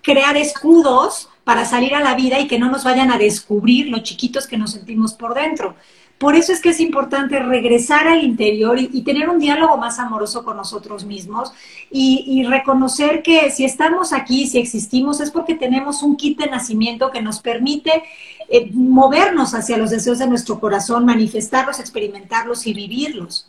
[0.02, 4.00] crear escudos para salir a la vida y que no nos vayan a descubrir lo
[4.00, 5.74] chiquitos que nos sentimos por dentro.
[6.22, 10.44] Por eso es que es importante regresar al interior y, tener un diálogo más amoroso
[10.44, 11.52] con nosotros mismos
[11.90, 17.10] y, reconocer que si estamos aquí, si existimos, es porque tenemos un kit de nacimiento
[17.10, 18.04] que nos permite
[18.48, 23.48] eh, movernos hacia los deseos de nuestro corazón, manifestarlos, experimentarlos y vivirlos.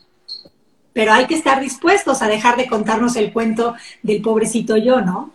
[0.94, 5.32] pero hay que estar dispuestos a dejar de contarnos el cuento del pobrecito yo, ¿no?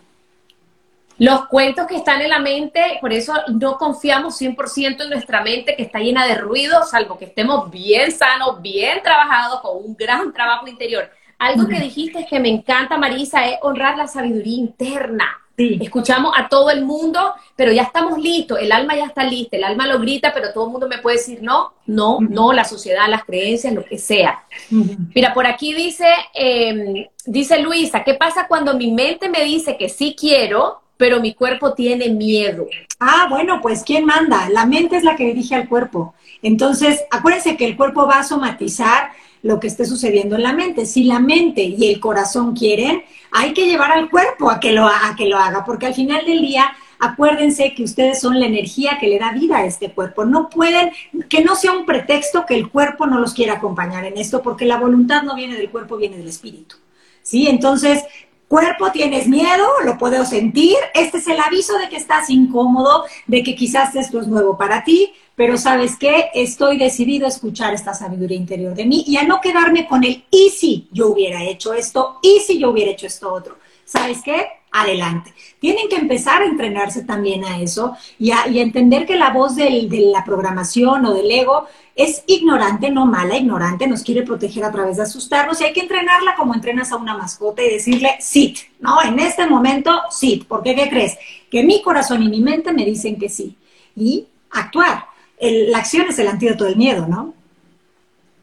[1.18, 5.74] Los cuentos que están en la mente, por eso no confiamos 100% en nuestra mente
[5.74, 10.32] que está llena de ruido, salvo que estemos bien sanos, bien trabajados, con un gran
[10.32, 11.10] trabajo interior.
[11.38, 15.26] Algo que dijiste que me encanta, Marisa, es honrar la sabiduría interna.
[15.56, 19.64] Escuchamos a todo el mundo, pero ya estamos listos, el alma ya está lista, el
[19.64, 23.08] alma lo grita, pero todo el mundo me puede decir no, no, no, la sociedad,
[23.08, 24.44] las creencias, lo que sea.
[24.70, 29.88] Mira, por aquí dice, em, dice Luisa, ¿qué pasa cuando mi mente me dice que
[29.88, 32.66] sí quiero, pero mi cuerpo tiene miedo?
[33.00, 34.50] Ah, bueno, pues ¿quién manda?
[34.50, 36.14] La mente es la que dirige al cuerpo.
[36.42, 40.84] Entonces, acuérdense que el cuerpo va a somatizar lo que esté sucediendo en la mente.
[40.84, 44.86] Si la mente y el corazón quieren, hay que llevar al cuerpo a que lo,
[44.86, 48.98] a que lo haga, porque al final del día, acuérdense que ustedes son la energía
[49.00, 50.24] que le da vida a este cuerpo.
[50.24, 50.90] No pueden,
[51.28, 54.64] que no sea un pretexto que el cuerpo no los quiera acompañar en esto, porque
[54.64, 56.76] la voluntad no viene del cuerpo, viene del espíritu.
[57.22, 57.46] ¿Sí?
[57.46, 58.02] Entonces,
[58.48, 63.42] cuerpo, tienes miedo, lo puedo sentir, este es el aviso de que estás incómodo, de
[63.42, 67.94] que quizás esto es nuevo para ti, pero sabes qué, estoy decidido a escuchar esta
[67.94, 71.74] sabiduría interior de mí y a no quedarme con el y si yo hubiera hecho
[71.74, 73.56] esto, y si yo hubiera hecho esto otro.
[73.88, 74.46] ¿Sabes qué?
[74.70, 75.32] Adelante.
[75.60, 79.88] Tienen que empezar a entrenarse también a eso y a, entender que la voz de
[80.12, 81.64] la programación o del ego
[81.96, 85.80] es ignorante, no mala, ignorante, nos quiere proteger a través de asustarnos y hay que
[85.80, 89.02] entrenarla como entrenas a una mascota y decirle sit, ¿no?
[89.02, 91.16] En este momento sit, porque ¿qué crees?
[91.50, 93.56] Que mi corazón y mi mente me dicen que sí
[93.96, 95.06] y actuar
[95.40, 97.32] la acción es el antídoto del miedo, ¿no?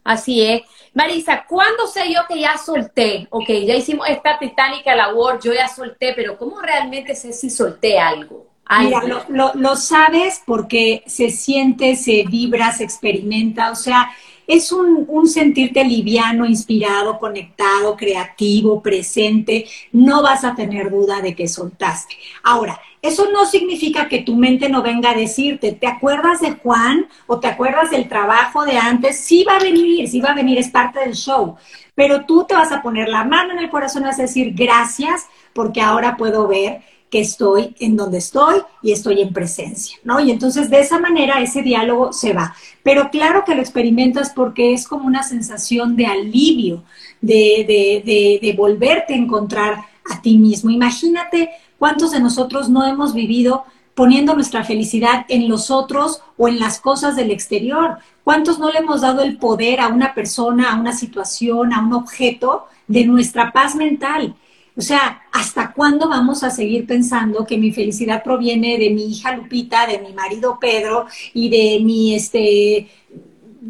[0.04, 0.64] Así es.
[0.96, 3.28] Marisa, ¿cuándo sé yo que ya solté?
[3.30, 8.00] Ok, ya hicimos esta titánica labor, yo ya solté, pero ¿cómo realmente sé si solté
[8.00, 8.48] algo?
[8.80, 14.10] Mira, lo, lo, sabes porque se siente, se vibra, se experimenta, o sea,
[14.48, 19.66] es un, un, sentirte liviano, inspirado, conectado, creativo, presente.
[19.92, 22.16] No vas a tener duda de que soltaste.
[22.42, 27.08] Ahora, eso no significa que tu mente no venga a decirte, ¿te acuerdas de Juan
[27.28, 29.20] o te acuerdas del trabajo de antes?
[29.20, 31.56] Sí va a venir, sí va a venir, es parte del show.
[31.94, 34.54] Pero tú te vas a poner la mano en el corazón y vas a decir,
[34.54, 40.20] gracias, porque ahora puedo ver que estoy en donde estoy y estoy en presencia, ¿no?
[40.20, 42.56] Y entonces de esa manera ese diálogo se va.
[42.84, 46.84] Pero claro que lo experimentas porque es como una sensación de alivio,
[47.22, 50.70] de, de, de, de volverte a encontrar a ti mismo.
[50.72, 56.60] Imagínate cuántos de nosotros no hemos vivido poniendo nuestra felicidad en los otros o en
[56.60, 57.98] las cosas del exterior.
[58.24, 61.94] ¿Cuántos no le hemos dado el poder a una persona, a una situación, a un
[61.94, 64.36] objeto de nuestra paz mental?
[64.78, 69.34] O sea, ¿hasta cuándo vamos a seguir pensando que mi felicidad proviene de mi hija
[69.34, 72.90] Lupita, de mi marido Pedro y de mi, este,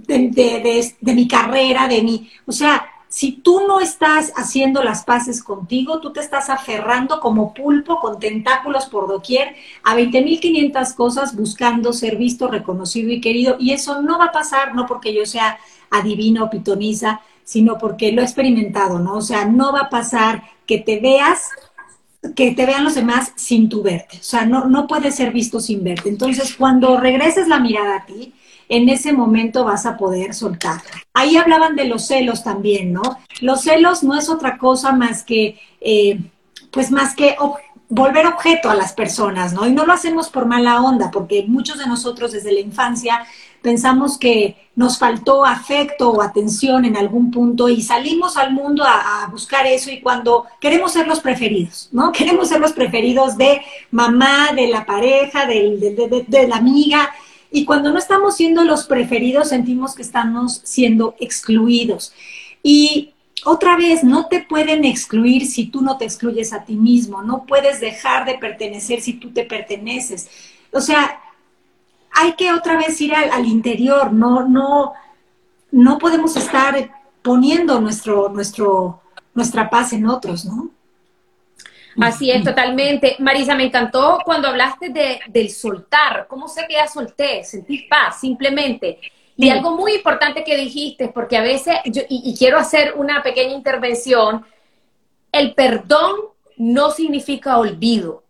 [0.08, 5.42] de, de, mi carrera, de mi, o sea, si tú no estás haciendo las paces
[5.42, 11.94] contigo, tú te estás aferrando como pulpo con tentáculos por doquier a 20.500 cosas buscando
[11.94, 13.56] ser visto, reconocido y querido.
[13.58, 15.58] Y eso no va a pasar, no porque yo sea
[15.92, 19.16] adivina o pitoniza, sino porque lo he experimentado, ¿no?
[19.16, 21.48] O sea, no va a pasar que te veas,
[22.36, 24.18] que te vean los demás sin tu verte.
[24.18, 26.10] O sea, no, no puedes ser visto sin verte.
[26.10, 28.34] Entonces, cuando regreses la mirada a ti,
[28.70, 30.82] en ese momento vas a poder soltar.
[31.14, 33.02] Ahí hablaban de los celos también, ¿no?
[33.42, 36.20] Los celos no es otra cosa más que, eh,
[36.72, 37.36] pues más que
[37.88, 39.68] volver objeto a las personas, ¿no?
[39.68, 43.26] Y no lo hacemos por mala onda, porque muchos de nosotros desde la infancia
[43.62, 49.28] pensamos que nos faltó afecto o atención en algún punto y salimos al mundo a,
[49.32, 52.12] buscar eso y cuando queremos ser los preferidos, ¿no?
[52.18, 57.10] Queremos ser los preferidos de mamá, de la pareja, de, de la amiga
[57.56, 62.12] y cuando no estamos siendo los preferidos sentimos que estamos siendo excluidos.
[62.62, 63.14] Y
[63.46, 67.46] otra vez, no te pueden excluir si tú no te excluyes a ti mismo, no
[67.46, 70.30] puedes dejar de pertenecer si tú te perteneces.
[70.74, 71.22] O sea,
[72.12, 74.92] hay que otra vez ir al, interior, no, no,
[75.72, 76.92] no podemos estar
[77.22, 79.00] poniendo nuestro, nuestro,
[79.34, 80.72] nuestra paz en otros, ¿no?
[82.02, 83.16] Así es, totalmente.
[83.20, 86.28] Marisa, me encantó cuando hablaste de, del soltar.
[86.28, 87.44] ¿Cómo sé que ya solté?
[87.44, 89.00] Sentí paz, simplemente.
[89.38, 93.54] Y algo muy importante que dijiste, porque a veces, yo, y quiero hacer una pequeña
[93.54, 94.46] intervención,
[95.32, 96.16] el perdón
[96.58, 98.24] no significa olvido.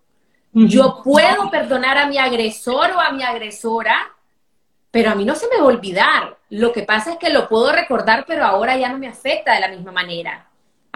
[0.58, 4.14] Yo puedo perdonar a mi agresor o a mi agresora,
[4.90, 6.38] pero a mí no se me va a olvidar.
[6.50, 9.60] Lo que pasa es que lo puedo recordar, pero ahora ya no me afecta de
[9.60, 10.48] la misma manera.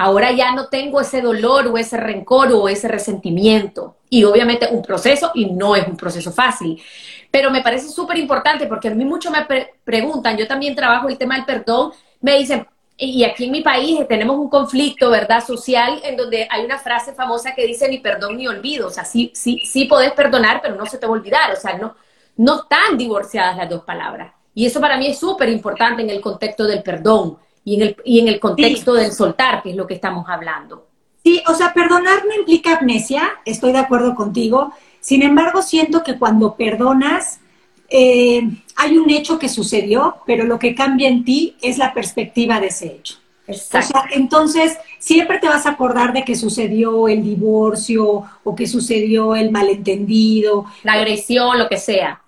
[0.02, 3.98] Ahora ya no tengo ese dolor o ese rencor o ese resentimiento.
[4.10, 6.82] Y obviamente un proceso, y no es un proceso fácil.
[7.30, 9.46] Pero me parece súper importante porque a mí mucho me
[9.84, 14.08] preguntan, yo también trabajo el tema del perdón, me dicen, y aquí en mi país
[14.08, 15.46] tenemos un conflicto, ¿verdad?
[15.46, 18.88] Social, en donde hay una frase famosa que dice ni perdón ni olvido.
[18.88, 21.52] O sea, sí, sí, sí podés perdonar, pero no se te va a olvidar.
[21.52, 21.94] O sea, no,
[22.38, 24.32] no están divorciadas las dos palabras.
[24.56, 27.38] Y eso para mí es súper importante en el contexto del perdón
[27.70, 30.88] y en el, y en el contexto del soltar, que es lo que estamos hablando.
[31.24, 34.74] Sí, o sea, perdonar no implica amnesia, estoy de acuerdo contigo.
[35.00, 37.42] Sin embargo, siento que cuando perdonas,
[37.88, 38.42] eh,
[38.76, 42.68] hay un hecho que sucedió, pero lo que cambia en ti es la perspectiva de
[42.68, 43.18] ese hecho.
[43.46, 44.00] Exacto.
[44.00, 48.66] O sea, entonces siempre te vas a acordar de que sucedió el divorcio o que
[48.66, 50.66] sucedió el malentendido.
[50.82, 52.20] La agresión, lo que sea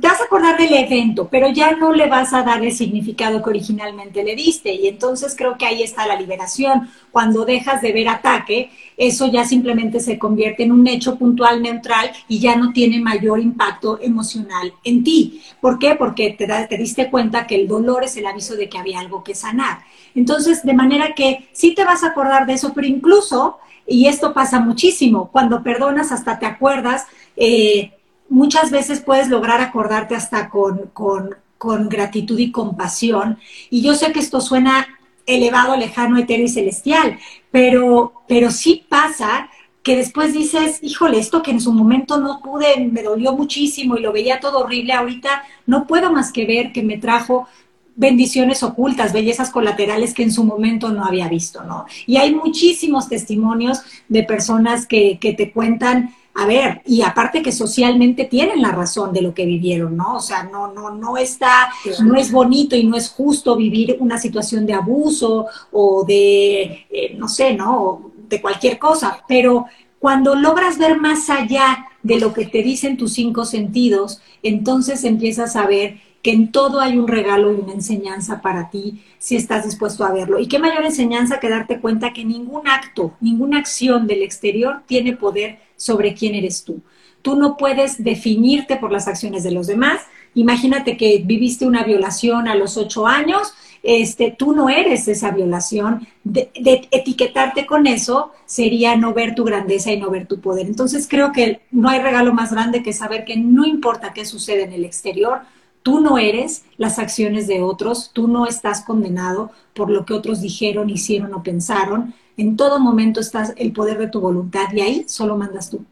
[0.00, 3.42] te vas a acordar del evento, pero ya no le vas a dar el significado
[3.42, 4.72] que originalmente le diste.
[4.74, 6.90] Y entonces creo que ahí está la liberación.
[7.10, 12.10] Cuando dejas de ver ataque, eso ya simplemente se convierte en un hecho puntual neutral
[12.28, 15.42] y ya no tiene mayor impacto emocional en ti.
[15.60, 15.94] ¿Por qué?
[15.94, 19.24] Porque te, te diste cuenta que el dolor es el aviso de que había algo
[19.24, 19.80] que sanar.
[20.14, 24.34] Entonces, de manera que sí te vas a acordar de eso, pero incluso, y esto
[24.34, 27.06] pasa muchísimo, cuando perdonas hasta te acuerdas.
[27.36, 27.92] Eh,
[28.28, 33.38] muchas veces puedes lograr acordarte hasta con, gratitud y compasión.
[33.70, 34.86] Y yo sé que esto suena
[35.26, 37.18] elevado, lejano, etéreo y celestial,
[37.50, 39.50] pero, pero sí pasa
[39.82, 44.02] que después dices, híjole, esto que en su momento no pude, me dolió muchísimo y
[44.02, 47.46] lo veía todo horrible, ahorita no puedo más que ver que me trajo
[47.94, 51.86] bendiciones ocultas, bellezas colaterales que en su momento no había visto, ¿no?
[52.06, 57.50] Y hay muchísimos testimonios de personas que, que te cuentan a ver, y aparte que
[57.50, 60.18] socialmente tienen la razón de lo que vivieron, ¿no?
[60.18, 61.68] O sea, no, no, no está,
[62.04, 67.16] no es bonito y no es justo vivir una situación de abuso o de, eh,
[67.18, 68.12] no sé, ¿no?
[68.28, 69.66] De cualquier cosa, pero
[69.98, 75.56] cuando logras ver más allá de lo que te dicen tus cinco sentidos, entonces empiezas
[75.56, 79.64] a ver que en todo hay un regalo y una enseñanza para ti si estás
[79.64, 80.38] dispuesto a verlo.
[80.38, 85.16] Y qué mayor enseñanza que darte cuenta que ningún acto, ninguna acción del exterior tiene
[85.16, 86.80] poder sobre quién eres tú.
[87.22, 90.00] Tú no puedes definirte por las acciones de los demás.
[90.34, 96.06] Imagínate que viviste una violación a los ocho años, este, tú no eres esa violación.
[96.24, 96.50] De,
[96.90, 100.66] etiquetarte con eso sería no ver tu grandeza y no ver tu poder.
[100.66, 104.64] Entonces creo que no hay regalo más grande que saber que no importa qué sucede
[104.64, 105.40] en el exterior,
[105.88, 110.42] tú no eres las acciones de otros, tú no estás condenado por lo que otros
[110.42, 115.04] dijeron, hicieron o pensaron en todo momento estás el poder de tu voluntad y ahí
[115.08, 115.82] solo mandas tú.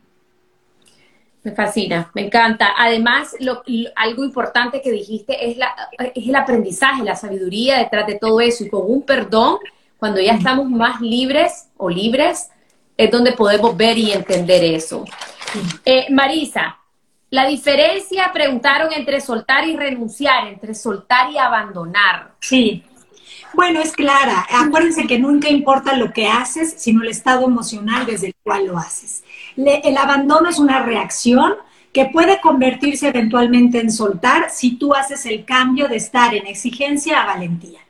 [1.42, 2.74] Me fascina, me encanta.
[2.76, 3.62] Además, lo,
[3.94, 8.64] algo importante que dijiste es, la, es el aprendizaje, la sabiduría detrás de todo eso.
[8.64, 9.59] Y con un perdón,
[9.96, 12.50] cuando ya estamos más libres o libres,
[12.98, 15.06] es donde podemos ver y entender eso.
[15.87, 16.76] Eh, Marisa,
[17.37, 22.33] la diferencia, preguntaron, entre soltar y renunciar, entre soltar y abandonar.
[22.40, 22.83] Sí.
[23.53, 24.46] Bueno, es clara.
[24.49, 28.79] Acuérdense que nunca importa lo que haces, sino el estado emocional desde el cual lo
[28.79, 29.22] haces.
[29.55, 31.57] el abandono es una reacción
[31.92, 37.22] que puede convertirse eventualmente en soltar si tú haces el cambio de estar en exigencia
[37.22, 37.81] a valentía.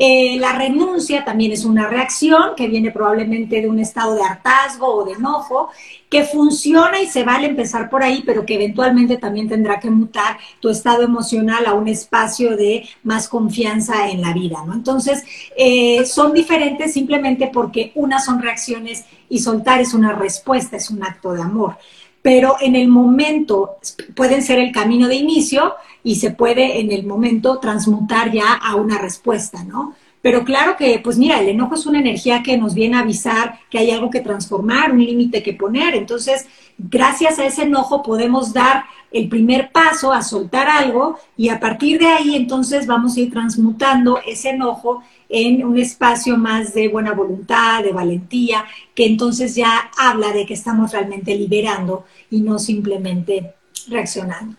[0.00, 4.86] Eh, la renuncia también es una reacción que viene probablemente de un estado de hartazgo
[4.86, 5.70] o de enojo,
[6.08, 10.38] que funciona y se vale empezar por ahí, pero que eventualmente también tendrá que mutar
[10.60, 14.72] tu estado emocional a un espacio de más confianza en la vida, ¿no?
[14.72, 15.24] Entonces,
[15.56, 21.02] eh, son diferentes simplemente porque unas son reacciones y soltar es una respuesta, es un
[21.02, 21.76] acto de amor
[22.20, 23.78] pero en el momento
[24.14, 25.74] pueden ser el camino de inicio
[26.08, 29.94] y se puede en el momento transmutar ya a una respuesta, ¿no?
[30.22, 33.58] Pero claro que, pues mira, el enojo es una energía que nos viene a avisar
[33.68, 35.94] que hay algo que transformar, un límite que poner.
[35.94, 36.46] Entonces,
[36.78, 41.98] gracias a ese enojo podemos dar el primer paso a soltar algo y a partir
[41.98, 47.12] de ahí entonces vamos a ir transmutando ese enojo en un espacio más de buena
[47.12, 53.52] voluntad, de valentía, que entonces ya habla de que estamos realmente liberando y no simplemente
[53.88, 54.56] reaccionando.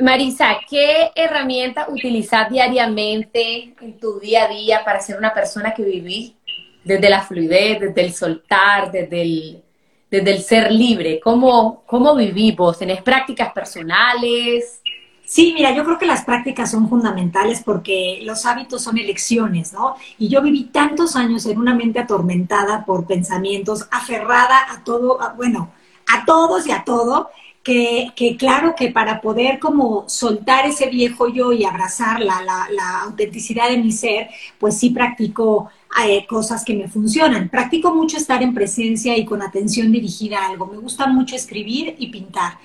[0.00, 5.82] Marisa, ¿qué herramienta utilizas diariamente en tu día a día para ser una persona que
[5.82, 6.34] vivís
[6.84, 9.64] desde la fluidez, desde el soltar, desde el,
[10.08, 11.18] desde el ser libre?
[11.18, 12.78] ¿Cómo, cómo vivimos?
[12.78, 14.80] ¿Tenés prácticas personales?
[15.24, 19.96] Sí, mira, yo creo que las prácticas son fundamentales porque los hábitos son elecciones, ¿no?
[20.16, 25.72] Y yo viví tantos años en una mente atormentada por pensamientos, aferrada a todo, bueno,
[26.06, 27.30] a todos y a todo,
[28.14, 33.02] que, claro que para poder como soltar ese viejo yo y abrazar la, la, la
[33.02, 35.68] autenticidad de mi ser, pues sí practico
[36.06, 37.48] eh, cosas que me funcionan.
[37.48, 40.66] Practico mucho estar en presencia y con atención dirigida a algo.
[40.66, 42.58] Me gusta mucho escribir y pintar.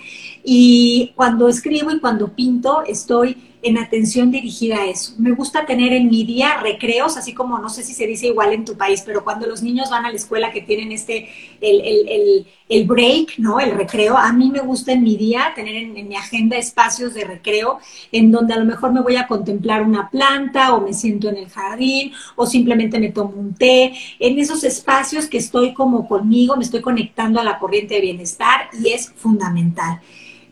[0.44, 5.14] Y cuando escribo y cuando pinto, estoy en atención dirigida a eso.
[5.18, 8.52] Me gusta tener en mi día recreos, así como no sé si se dice igual
[8.54, 11.30] en tu país, pero cuando los niños van a la escuela que tienen este,
[11.62, 13.62] el, el, el, break, ¿no?
[13.62, 17.14] El recreo, a mí me gusta en mi día tener en, en, mi agenda espacios
[17.14, 17.80] de recreo
[18.12, 21.38] en donde a lo mejor me voy a contemplar una planta o me siento en
[21.38, 23.94] el jardín o simplemente me tomo un té.
[24.20, 28.70] En esos espacios que estoy como conmigo, me estoy conectando a la corriente de bienestar
[28.84, 30.02] y es fundamental.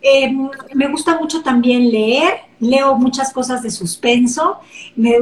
[0.03, 0.35] Eh,
[0.73, 4.59] me gusta mucho también leer, leo muchas cosas de suspenso,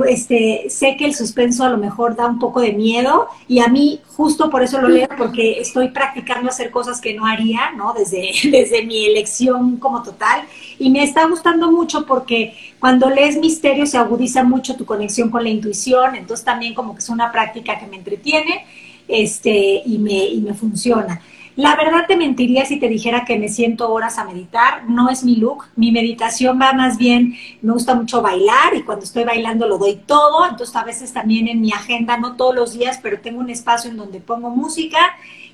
[0.08, 3.68] este, sé que el suspenso a lo mejor da un poco de miedo y a
[3.68, 7.94] mí justo por eso lo leo porque estoy practicando hacer cosas que no haría, ¿no?
[7.94, 10.44] Desde, desde mi elección como total
[10.78, 15.44] y me está gustando mucho porque cuando lees misterio se agudiza mucho tu conexión con
[15.44, 18.66] la intuición, entonces también como que es una práctica que me entretiene
[19.10, 21.22] este, y, me, y me funciona.
[21.60, 25.26] La verdad te mentiría si te dijera que me siento horas a meditar, no es
[25.26, 29.68] mi look, mi meditación va más bien, me gusta mucho bailar y cuando estoy bailando
[29.68, 33.20] lo doy todo, entonces a veces también en mi agenda, no todos los días, pero
[33.20, 35.00] tengo un espacio en donde pongo música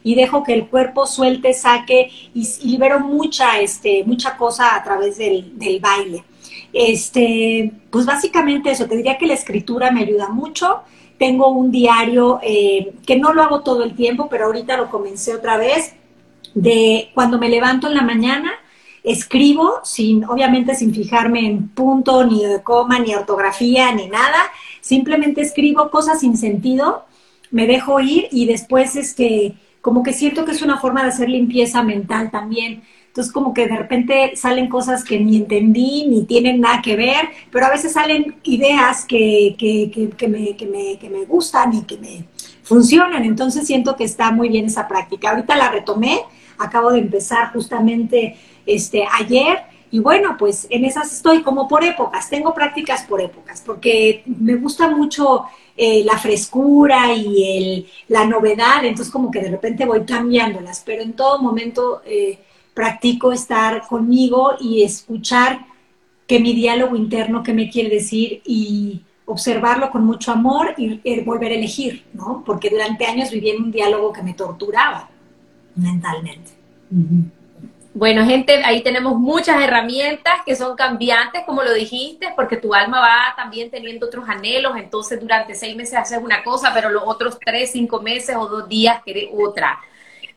[0.03, 5.17] y dejo que el cuerpo suelte, saque y, libero mucha, este, mucha cosa a través
[5.17, 6.23] del, del baile.
[6.77, 10.81] Este, pues básicamente eso, te diría que la escritura me ayuda mucho
[11.17, 15.33] tengo un diario eh, que no lo hago todo el tiempo, pero ahorita lo comencé
[15.33, 15.93] otra vez,
[16.53, 18.51] de cuando me levanto en la mañana,
[19.03, 24.39] escribo, sin, obviamente sin fijarme en punto, ni coma, ni ortografía, ni nada,
[24.81, 27.05] simplemente escribo cosas sin sentido,
[27.51, 31.29] me dejo ir y después este, como que siento que es una forma de hacer
[31.29, 32.83] limpieza mental también.
[33.15, 37.29] Entonces como que de repente salen cosas que ni entendí, ni tienen nada que ver,
[37.49, 41.83] pero a veces salen ideas que, que, que, me, que, me, que me gustan y
[41.83, 42.25] que me
[42.63, 43.23] funcionan.
[43.23, 45.29] Entonces siento que está muy bien esa práctica.
[45.29, 46.23] Ahorita la retomé,
[46.57, 48.35] acabo de empezar justamente
[48.65, 49.59] este, ayer.
[49.91, 54.55] Y bueno, pues en esas estoy como por épocas, tengo prácticas por épocas, porque me
[54.55, 55.45] gusta mucho
[55.77, 61.01] eh, la frescura y el, la novedad, entonces como que de repente voy cambiándolas, pero
[61.01, 62.39] en todo momento eh,
[62.75, 65.65] practico estar conmigo y escuchar
[66.27, 71.51] que mi diálogo interno, qué me quiere decir y observarlo con mucho amor y, volver
[71.51, 72.43] a elegir, ¿no?
[72.45, 75.09] Porque durante años viví en un diálogo que me torturaba
[75.75, 76.51] mentalmente.
[77.93, 82.99] Bueno, gente, ahí tenemos muchas herramientas que son cambiantes, como lo dijiste, porque tu alma
[82.99, 87.39] va también teniendo otros anhelos, entonces durante seis meses haces una cosa, pero los otros
[87.39, 89.79] tres, cinco meses o dos días querés otra.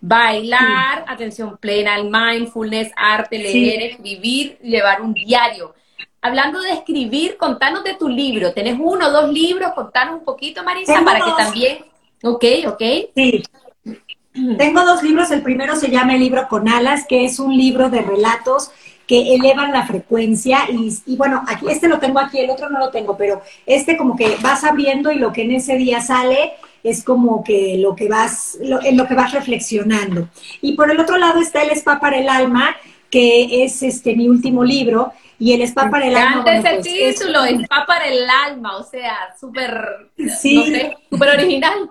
[0.00, 5.74] Bailar, atención plena, el mindfulness, arte, leer, escribir, llevar un diario.
[6.20, 8.52] Hablando de escribir, contanos de tu libro.
[8.52, 9.72] ¿Tenés uno o dos libros?
[9.72, 11.78] Contanos un poquito, Marisa, para que también...
[12.22, 12.82] Ok, ok.
[13.14, 13.42] Sí.
[14.58, 15.30] Tengo dos libros.
[15.30, 18.70] El primero se llama El libro con alas, que es un libro de relatos
[19.06, 22.78] que elevan la frecuencia y, y, bueno, aquí este lo tengo aquí, el otro no
[22.78, 26.52] lo tengo, pero este como que vas abriendo y lo que en ese día sale
[26.90, 30.28] es como que lo que vas, lo, en lo que vas reflexionando.
[30.60, 32.76] Y por el otro lado está el Spa para el Alma,
[33.10, 36.44] que es este mi último libro, y el Spa para el Alma.
[36.46, 40.10] ese pues, título, Spa para el Alma, o sea, súper,
[40.40, 40.56] sí.
[40.56, 41.90] no sé, súper original.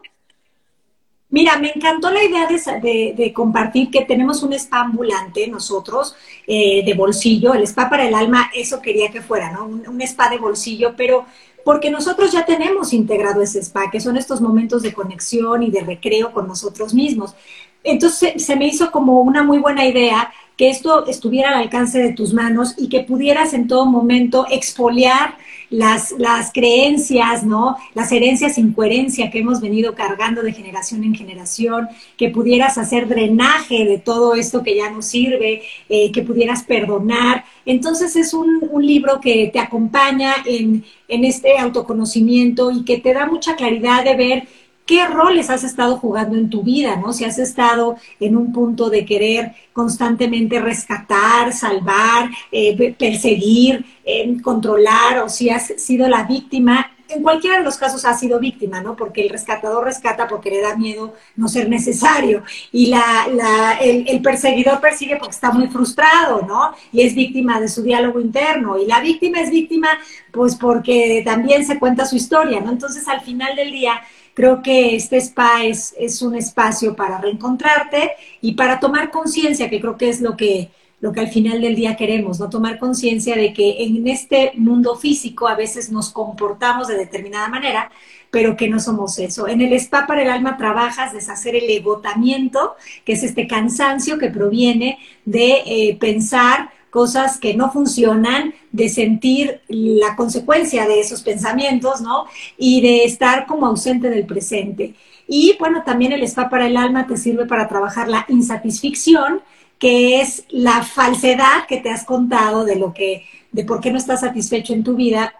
[1.29, 6.15] Mira, me encantó la idea de, de, compartir que tenemos un spa ambulante nosotros,
[6.47, 9.65] eh, de bolsillo, el spa para el alma, eso quería que fuera, ¿no?
[9.65, 11.25] Un, un, spa de bolsillo, pero
[11.68, 15.82] porque nosotros ya tenemos integrado ese spa, que son estos momentos de conexión y de
[15.82, 17.36] recreo con nosotros mismos.
[17.84, 22.13] Entonces se me hizo como una muy buena idea que esto estuviera al alcance de
[22.13, 25.36] tus manos y que pudieras en todo momento expoliar
[25.70, 27.76] las, las creencias, ¿no?
[27.93, 33.07] Las herencias sin coherencia que hemos venido cargando de generación en generación, que pudieras hacer
[33.07, 37.45] drenaje de todo esto que ya no sirve, eh, que pudieras perdonar.
[37.65, 43.13] Entonces es un, un libro que te acompaña en, en este autoconocimiento y que te
[43.13, 44.47] da mucha claridad de ver
[44.88, 47.13] qué roles has estado jugando en tu vida, ¿no?
[47.13, 55.19] Si has estado en un punto de querer constantemente rescatar, salvar, eh, perseguir, eh, controlar,
[55.19, 56.91] o si has sido la víctima.
[57.09, 58.95] En cualquiera de los casos has sido víctima, ¿no?
[58.95, 62.43] Porque el rescatador rescata porque le da miedo no ser necesario.
[62.71, 66.71] Y la, la, el, el perseguidor persigue porque está muy frustrado, ¿no?
[66.91, 68.77] Y es víctima de su diálogo interno.
[68.77, 69.88] Y la víctima es víctima,
[70.31, 72.71] pues porque también se cuenta su historia, ¿no?
[72.71, 74.01] Entonces, al final del día,
[74.38, 79.81] Creo que este spa es, es un espacio para reencontrarte y para tomar conciencia, que
[79.81, 80.69] creo que es lo que,
[80.99, 82.47] lo que al final del día queremos, ¿no?
[82.47, 87.89] Tomar conciencia de que en este mundo físico a veces nos comportamos de determinada manera,
[88.29, 89.47] pero que no somos eso.
[89.47, 92.75] En el spa para el alma trabajas deshacer el egotamiento,
[93.05, 99.61] que es este cansancio que proviene de eh, pensar cosas que no funcionan, de sentir
[99.67, 102.25] la consecuencia de esos pensamientos, ¿no?
[102.57, 104.95] Y de estar como ausente del presente.
[105.27, 109.41] Y bueno, también el spa para el alma te sirve para trabajar la insatisfacción,
[109.77, 113.99] que es la falsedad que te has contado de lo que, de por qué no
[113.99, 115.35] estás satisfecho en tu vida,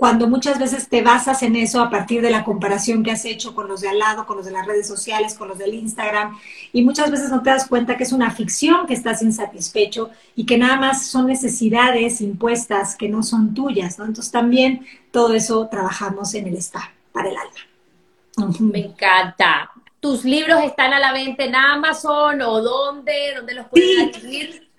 [0.00, 3.54] cuando muchas veces te basas en eso a partir de la comparación que has hecho
[3.54, 6.38] con los de al lado, con los de las redes sociales, con los del Instagram,
[6.72, 10.46] y muchas veces no te das cuenta que es una ficción que estás insatisfecho y
[10.46, 14.06] que nada más son necesidades impuestas que no son tuyas, ¿no?
[14.06, 18.56] Entonces también todo eso trabajamos en el spa para el alma.
[18.58, 19.70] Me encanta.
[20.00, 23.34] ¿Tus libros están a la venta en Amazon o dónde?
[23.36, 24.69] ¿Dónde los pueden adquirir?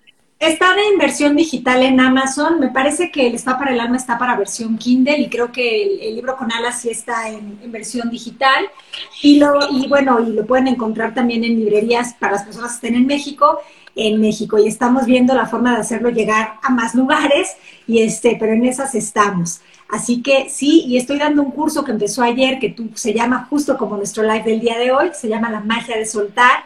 [0.41, 2.59] Están en versión digital en Amazon.
[2.59, 6.07] Me parece que el Está para el Alma está para versión Kindle y creo que
[6.07, 8.65] el, libro con alas sí está en, versión digital.
[9.21, 12.87] Y, lo, y bueno, y lo pueden encontrar también en librerías para las personas que
[12.87, 13.59] estén en México,
[13.95, 14.57] en México.
[14.57, 18.65] Y estamos viendo la forma de hacerlo llegar a más lugares, y este, pero en
[18.65, 19.61] esas estamos.
[19.89, 23.45] Así que sí, y estoy dando un curso que empezó ayer, que tú, se llama
[23.47, 26.63] justo como nuestro live del día de hoy, se llama La magia de soltar,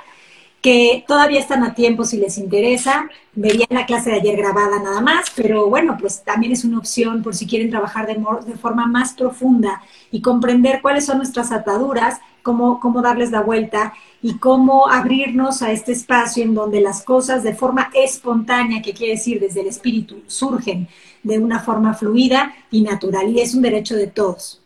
[0.66, 3.07] que todavía están a tiempo si les interesa.
[3.34, 7.22] Verían la clase de ayer grabada nada más, pero bueno, pues también es una opción
[7.22, 12.20] por si quieren trabajar de, de forma más profunda y comprender cuáles son nuestras ataduras,
[12.41, 13.93] cómo, cómo darles la vuelta
[14.24, 19.13] y cómo abrirnos a este espacio en donde las cosas de forma espontánea, que quiere
[19.13, 20.88] decir desde el espíritu, surgen
[21.22, 23.30] de una forma fluida y natural.
[23.30, 24.64] Y es un derecho de todos.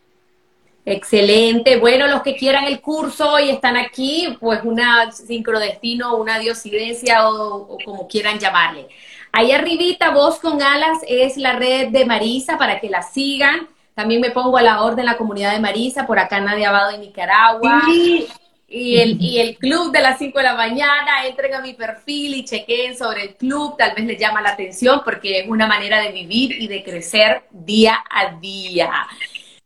[0.91, 1.77] Excelente.
[1.77, 7.55] Bueno, los que quieran el curso y están aquí, pues una sincrodestino, una diosidencia o,
[7.55, 8.87] o, como quieran llamarle.
[9.31, 13.67] Ahí arribita, Voz con Alas es la red de Marisa para que la sigan.
[13.93, 16.99] También me pongo a la orden la comunidad de Marisa, por acá Nadia Abado de
[16.99, 17.81] Nicaragua.
[17.85, 18.27] Sí
[18.69, 22.35] y el, y el club de las 5 de la mañana, entren a mi perfil
[22.35, 26.01] y chequen sobre el club, tal vez les llama la atención porque es una manera
[26.01, 28.91] de vivir y de crecer día a día.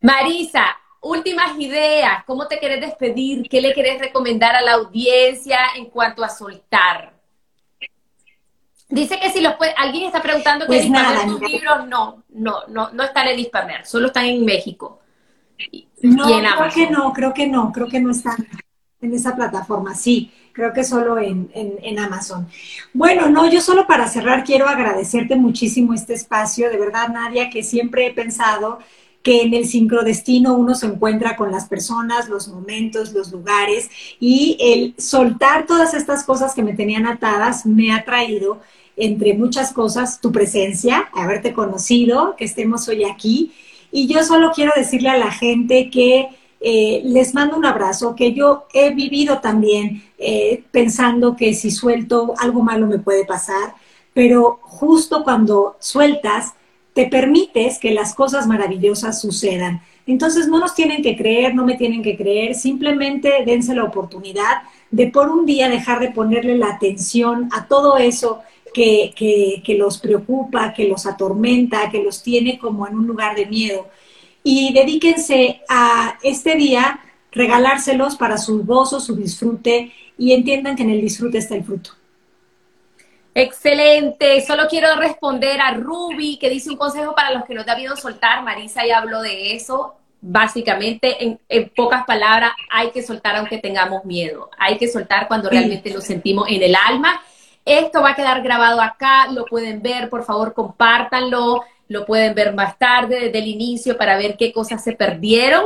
[0.02, 3.48] Marisa, últimas ideas, ¿cómo te querés despedir?
[3.50, 7.14] ¿Qué le querés recomendar a la audiencia en cuanto a soltar?
[8.90, 12.68] Dice que si los puede, alguien está preguntando que pues nada, tus libros no, no,
[12.68, 15.02] no, no están en Hispamer, solo están en México.
[16.02, 18.48] No, creo que no, creo que no, creo que no están
[19.02, 22.48] en esa plataforma, sí, creo que solo en, en, Amazon.
[22.94, 27.64] Bueno, no, yo solo para cerrar quiero agradecerte muchísimo este espacio, de verdad, Nadia, que
[27.64, 28.80] siempre he pensado
[29.24, 34.58] que en el sincrodestino uno se encuentra con las personas, los momentos, los lugares, y
[34.60, 38.60] el soltar todas estas cosas que me tenían atadas me ha traído,
[38.96, 43.52] entre muchas cosas, tu presencia, haberte conocido, que estemos hoy aquí.
[43.92, 46.28] Y yo solo quiero decirle a la gente que
[46.60, 52.34] eh, les mando un abrazo, que yo he vivido también eh, pensando que si suelto
[52.38, 53.76] algo malo me puede pasar,
[54.14, 56.54] pero justo cuando sueltas,
[56.94, 59.82] te permites que las cosas maravillosas sucedan.
[60.06, 64.64] Entonces no nos tienen que creer, no me tienen que creer, simplemente dense la oportunidad
[64.92, 68.42] de por un día dejar de ponerle la atención a todo eso
[68.74, 73.36] que, que, que los preocupa, que los atormenta, que los tiene como en un lugar
[73.36, 73.88] de miedo
[74.44, 77.00] y dedíquense a este día
[77.32, 81.92] regalárselos para su gozo, su disfrute y entiendan que en el disfrute está el fruto.
[83.36, 84.42] Excelente.
[84.42, 87.74] Solo quiero responder a Ruby, que dice un consejo para los que no te ha
[87.74, 88.44] habido soltar.
[88.44, 89.96] Marisa ya habló de eso.
[90.22, 94.50] Básicamente, en, en, pocas palabras, hay que soltar aunque tengamos miedo.
[94.58, 97.22] Hay que soltar cuando realmente lo sentimos en el alma.
[97.66, 101.64] Esto va a quedar grabado acá, lo pueden ver, por favor, compártanlo
[101.94, 105.64] lo pueden ver más tarde, desde el inicio, para ver qué cosas se perdieron.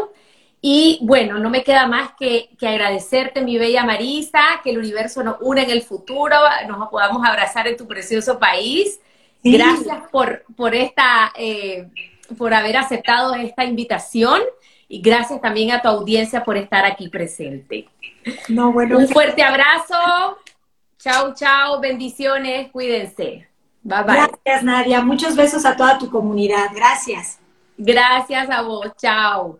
[0.62, 5.38] Y bueno, no me queda más que, agradecerte, mi bella Marisa, que el universo nos
[5.42, 6.36] une en el futuro,
[6.68, 9.00] nos podamos abrazar en tu precioso país.
[9.44, 11.88] Gracias por, por, esta, eh,
[12.38, 14.42] por haber aceptado esta invitación
[14.90, 17.88] y gracias también a tu audiencia por estar aquí presente.
[18.50, 20.38] No, bueno, Un fuerte abrazo.
[20.98, 21.80] Chao, chao.
[21.80, 22.72] Bendiciones.
[22.72, 23.48] Cuídense.
[23.84, 25.02] Gracias, Nadia.
[25.02, 26.68] Muchos besos a toda tu comunidad.
[26.74, 27.40] Gracias.
[27.78, 28.92] Gracias a vos.
[28.98, 29.60] Chao.